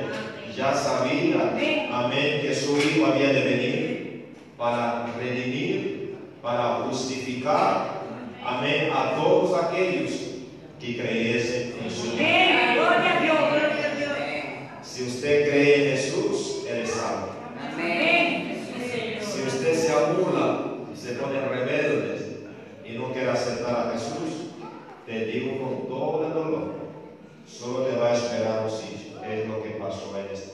ya 0.59 0.75
sabía, 0.75 1.55
amén, 1.93 2.41
que 2.43 2.53
su 2.53 2.77
Hijo 2.77 3.07
había 3.07 3.29
de 3.29 3.43
venir 3.43 4.27
para 4.59 5.07
redimir, 5.17 6.17
para 6.43 6.81
justificar, 6.85 8.03
amén, 8.45 8.91
a 8.93 9.15
todos 9.15 9.57
aquellos 9.63 10.11
que 10.81 10.99
creyesen 10.99 11.75
en 11.81 11.91
su 11.91 12.07
Hijo. 12.09 12.17
Si 14.83 15.05
usted 15.05 15.49
cree 15.49 15.93
en 15.93 15.97
Jesús, 15.97 16.65
Él 16.69 16.79
es 16.79 16.91
salvo. 16.91 17.29
Si 19.21 19.43
usted 19.43 19.75
se 19.75 19.93
abula 19.93 20.65
y 20.93 20.97
se 20.97 21.13
pone 21.13 21.41
rebelde 21.41 22.49
y 22.85 22.99
no 22.99 23.13
quiere 23.13 23.31
aceptar 23.31 23.89
a 23.89 23.93
Jesús, 23.93 24.51
te 25.07 25.25
digo 25.27 25.59
con 25.59 25.89
todo 25.89 26.27
el 26.27 26.35
dolor, 26.35 26.75
solo 27.47 27.85
te 27.85 27.97
va 27.97 28.11
a 28.11 28.17
esperar 28.17 28.65
un 28.65 28.71
sitio. 28.71 28.99
Es 29.25 29.47
lo 29.47 29.63
que 29.63 29.71
pasó 29.71 30.15
en 30.19 30.35
este. 30.35 30.48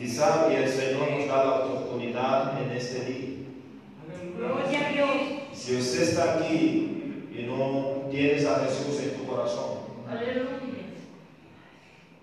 Y 0.00 0.08
sabe, 0.08 0.64
el 0.64 0.68
Señor 0.70 1.10
nos 1.10 1.28
da 1.28 1.44
la 1.44 1.54
oportunidad 1.56 2.62
en 2.62 2.70
este 2.70 3.04
día. 3.04 3.28
Si 5.52 5.76
usted 5.76 6.02
está 6.02 6.34
aquí 6.36 7.28
y 7.36 7.42
no 7.46 8.08
tienes 8.10 8.46
a 8.46 8.60
Jesús 8.60 8.98
en 9.02 9.18
tu 9.18 9.26
corazón, 9.26 9.80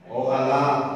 ojalá 0.10 0.87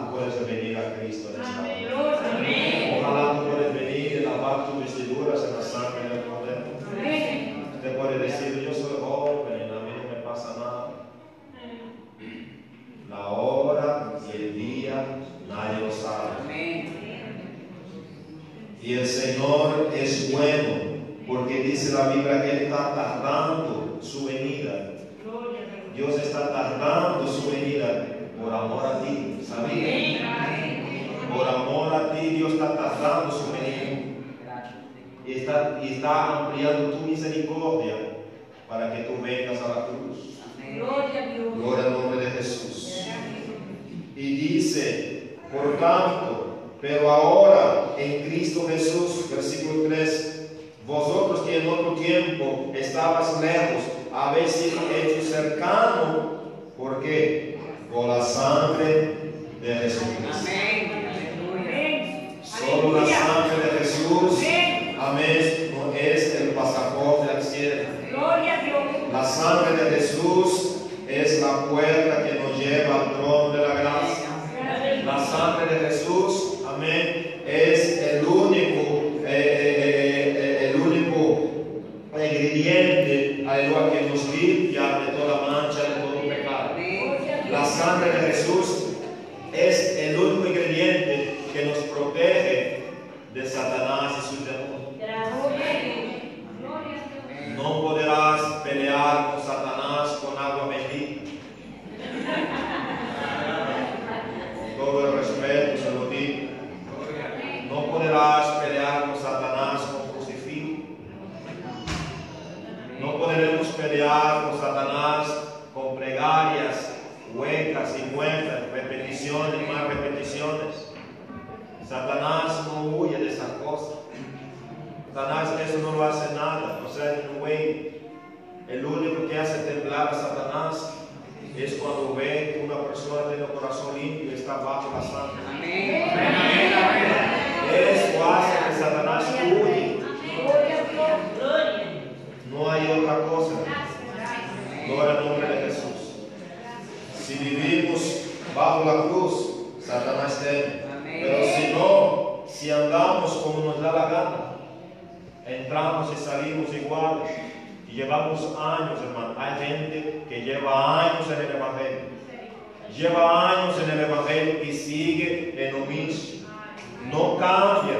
No 167.41 167.47
cambia. 167.47 167.97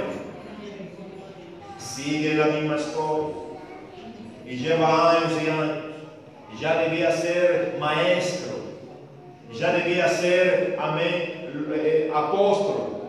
Sigue 1.80 2.36
la 2.36 2.46
misma 2.46 2.76
historia. 2.78 3.36
Y 4.46 4.56
lleva 4.58 5.12
años 5.12 5.32
y 5.44 5.50
años. 5.50 5.78
Ya 6.60 6.82
debía 6.82 7.12
ser 7.12 7.78
maestro. 7.80 8.58
Ya 9.54 9.74
debía 9.74 10.08
ser, 10.08 10.78
amén, 10.80 11.52
eh, 11.74 12.12
apóstol 12.14 13.02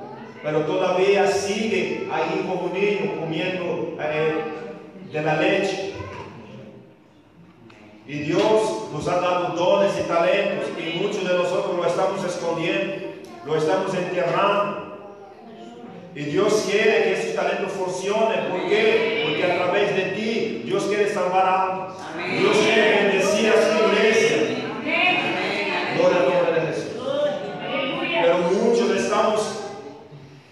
pero 0.43 0.62
todavía 0.62 1.26
sigue 1.28 2.09
ahí 2.11 2.45
como 2.49 2.74
niño 2.74 3.20
comiendo 3.20 3.97
eh, 4.01 4.43
de 5.12 5.22
la 5.22 5.37
leche. 5.37 5.95
Y 8.07 8.18
Dios 8.18 8.89
nos 8.93 9.07
ha 9.07 9.20
dado 9.20 9.55
dones 9.55 9.93
y 10.01 10.09
talentos 10.09 10.68
y 10.76 10.99
muchos 10.99 11.26
de 11.26 11.35
nosotros 11.35 11.76
lo 11.76 11.87
estamos 11.87 12.24
escondiendo, 12.24 12.95
lo 13.47 13.57
estamos 13.57 13.95
enterrando. 13.95 14.82
Y 16.14 16.24
Dios 16.24 16.66
quiere 16.70 17.04
que 17.04 17.12
esos 17.14 17.34
talentos 17.34 17.72
funcionen. 17.72 18.50
¿Por 18.50 18.68
qué? 18.68 19.24
Porque 19.26 19.50
a 19.50 19.56
través 19.56 19.96
de 19.96 20.02
ti 20.12 20.62
Dios 20.66 20.84
quiere 20.84 21.08
salvar 21.08 21.46
almas. 21.46 21.94
Dios 22.38 22.56
quiere 22.58 23.02
bendecir 23.02 23.50
a 23.50 23.54
su 23.54 23.84
iglesia. 23.86 24.36
Gloria 25.96 26.18
al 26.18 26.28
nombre 26.28 26.60
de 26.60 26.66
Jesús. 26.66 26.92
Pero 28.22 28.38
muchos 28.38 28.90
estamos 28.90 29.64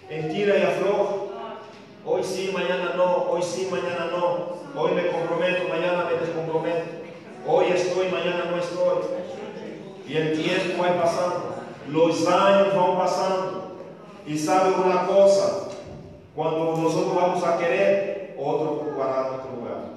en 0.09 0.33
tira 0.33 0.57
y 0.57 0.63
afloja. 0.63 1.15
Hoy 2.05 2.23
sí, 2.23 2.51
mañana 2.51 2.93
no. 2.97 3.29
Hoy 3.29 3.43
sí, 3.43 3.67
mañana 3.71 4.09
no. 4.11 4.61
Hoy 4.75 4.91
me 4.93 5.07
comprometo, 5.07 5.69
mañana 5.69 6.05
me 6.05 6.25
descomprometo. 6.25 6.85
Hoy 7.47 7.65
estoy, 7.75 8.07
mañana 8.07 8.45
no 8.49 8.57
estoy. 8.57 9.03
Y 10.07 10.17
el 10.17 10.41
tiempo 10.41 10.83
va 10.83 11.03
pasando. 11.03 11.55
Los 11.87 12.27
años 12.27 12.75
van 12.75 12.97
pasando. 12.97 13.60
Y 14.27 14.37
sabe 14.37 14.73
una 14.73 15.05
cosa. 15.07 15.69
Cuando 16.35 16.77
nosotros 16.77 17.15
vamos 17.15 17.43
a 17.43 17.57
querer, 17.57 18.35
otro 18.37 18.71
ocupará 18.73 19.29
nuestro 19.29 19.55
lugar. 19.55 19.91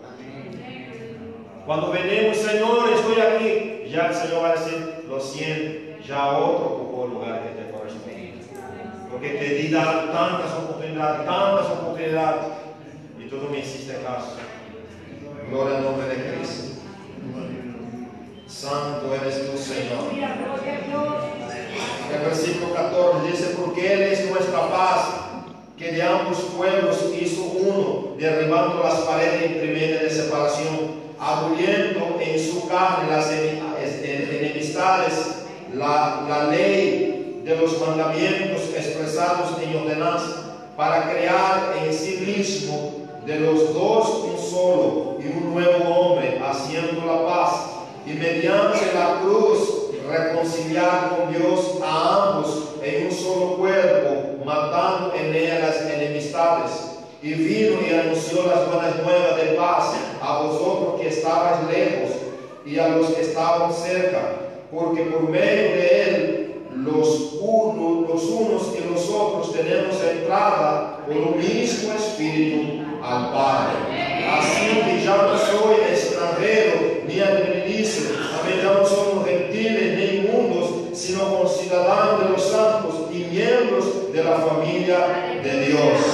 Cuando 1.66 1.90
venimos, 1.90 2.36
Señor, 2.36 2.90
estoy 2.92 3.20
aquí. 3.20 3.90
Ya 3.90 4.06
el 4.06 4.14
Señor 4.14 4.42
va 4.42 4.50
a 4.50 4.56
decir, 4.56 5.04
lo 5.08 5.20
siento, 5.20 6.02
ya 6.06 6.36
otro 6.36 6.66
ocupó 6.66 7.04
el 7.04 7.10
lugar 7.12 7.42
que 7.42 7.62
te 7.62 7.70
corresponde. 7.70 8.34
Porque 9.10 9.30
te 9.30 9.54
di 9.54 9.70
tantas 9.70 10.52
oportunidades, 10.52 11.24
tantas 11.24 11.66
oportunidades. 11.70 12.44
Y 13.18 13.28
tú 13.28 13.36
no 13.36 13.50
me 13.50 13.60
hiciste 13.60 14.02
caso. 14.02 14.36
Gloria 15.48 15.78
al 15.78 15.84
nombre 15.84 16.08
de 16.08 16.36
Cristo. 16.36 16.80
Santo 18.46 19.14
eres 19.14 19.50
tú, 19.50 19.56
Señor. 19.56 20.12
El 22.14 22.20
versículo 22.20 22.72
14 22.74 23.30
dice, 23.30 23.56
porque 23.58 23.92
Él 23.92 24.02
es 24.02 24.30
nuestra 24.30 24.68
paz, 24.68 25.06
que 25.76 25.90
de 25.90 26.02
ambos 26.02 26.38
pueblos 26.56 27.04
hizo 27.20 27.42
uno, 27.42 28.14
derribando 28.16 28.82
las 28.84 29.00
paredes 29.00 29.50
intermedias 29.50 30.02
de 30.02 30.10
separación, 30.10 31.04
aboliendo 31.18 32.20
en 32.20 32.38
su 32.38 32.68
carne 32.68 33.10
las 33.10 33.30
enemistades, 33.32 35.12
la, 35.74 36.24
la 36.28 36.44
ley 36.50 37.42
de 37.44 37.56
los 37.56 37.80
mandamientos 37.80 38.62
expresados 38.76 39.58
en 39.60 39.76
ordenanza, 39.76 40.54
para 40.76 41.10
crear 41.10 41.74
en 41.84 41.92
sí 41.92 42.22
mismo 42.24 42.92
de 43.26 43.40
los 43.40 43.74
dos 43.74 44.08
un 44.24 44.38
solo 44.38 45.16
y 45.18 45.26
un 45.26 45.52
nuevo 45.52 45.84
hombre, 45.88 46.40
haciendo 46.44 47.04
la 47.06 47.26
paz, 47.26 47.50
y 48.06 48.12
mediante 48.12 48.92
la 48.94 49.20
cruz 49.20 49.73
reconciliar 50.08 51.16
con 51.16 51.32
Dios 51.32 51.78
a 51.82 52.28
ambos 52.28 52.74
en 52.82 53.06
un 53.06 53.12
solo 53.12 53.56
cuerpo, 53.56 54.44
matando 54.44 55.14
en 55.14 55.34
ella 55.34 55.60
las 55.60 55.80
enemistades. 55.82 56.70
Y 57.22 57.32
vino 57.32 57.78
y 57.80 57.94
anunció 57.94 58.46
las 58.46 58.70
buenas 58.70 58.96
nuevas 59.02 59.36
de 59.36 59.56
paz 59.56 59.94
a 60.20 60.42
vosotros 60.42 61.00
que 61.00 61.08
estabais 61.08 61.66
lejos 61.72 62.10
y 62.66 62.78
a 62.78 62.88
los 62.88 63.08
que 63.08 63.22
estaban 63.22 63.72
cerca, 63.72 64.20
porque 64.70 65.02
por 65.04 65.30
medio 65.30 65.76
de 65.76 66.02
él 66.02 66.54
los 66.76 67.34
unos, 67.40 68.74
y 68.76 68.92
los 68.92 69.08
otros 69.08 69.52
tenemos 69.52 69.96
entrada 70.02 70.98
por 71.06 71.16
un 71.16 71.38
mismo 71.38 71.94
espíritu 71.94 72.84
al 73.02 73.32
Padre. 73.32 73.74
Así 74.30 74.80
que 74.84 75.04
ya 75.04 75.16
no 75.16 75.38
soy 75.38 75.76
extranjero 75.90 77.02
ni 77.06 77.20
advenedizo, 77.20 78.14
amén, 78.40 78.60
ya 78.62 78.72
no 78.72 78.82
ni 78.82 79.03
inmundos, 81.24 81.56
sino 81.56 81.74
conciudadanos 81.76 82.20
de 82.20 82.28
los 82.30 82.42
santos 82.42 82.94
y 83.12 83.18
miembros 83.24 84.12
de 84.12 84.24
la 84.24 84.36
familia 84.36 85.40
de 85.42 85.66
Dios. 85.66 86.13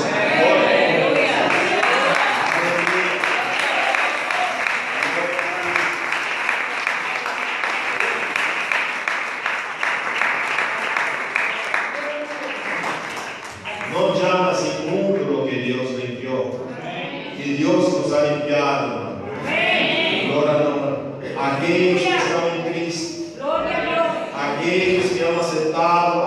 Han 25.81 26.20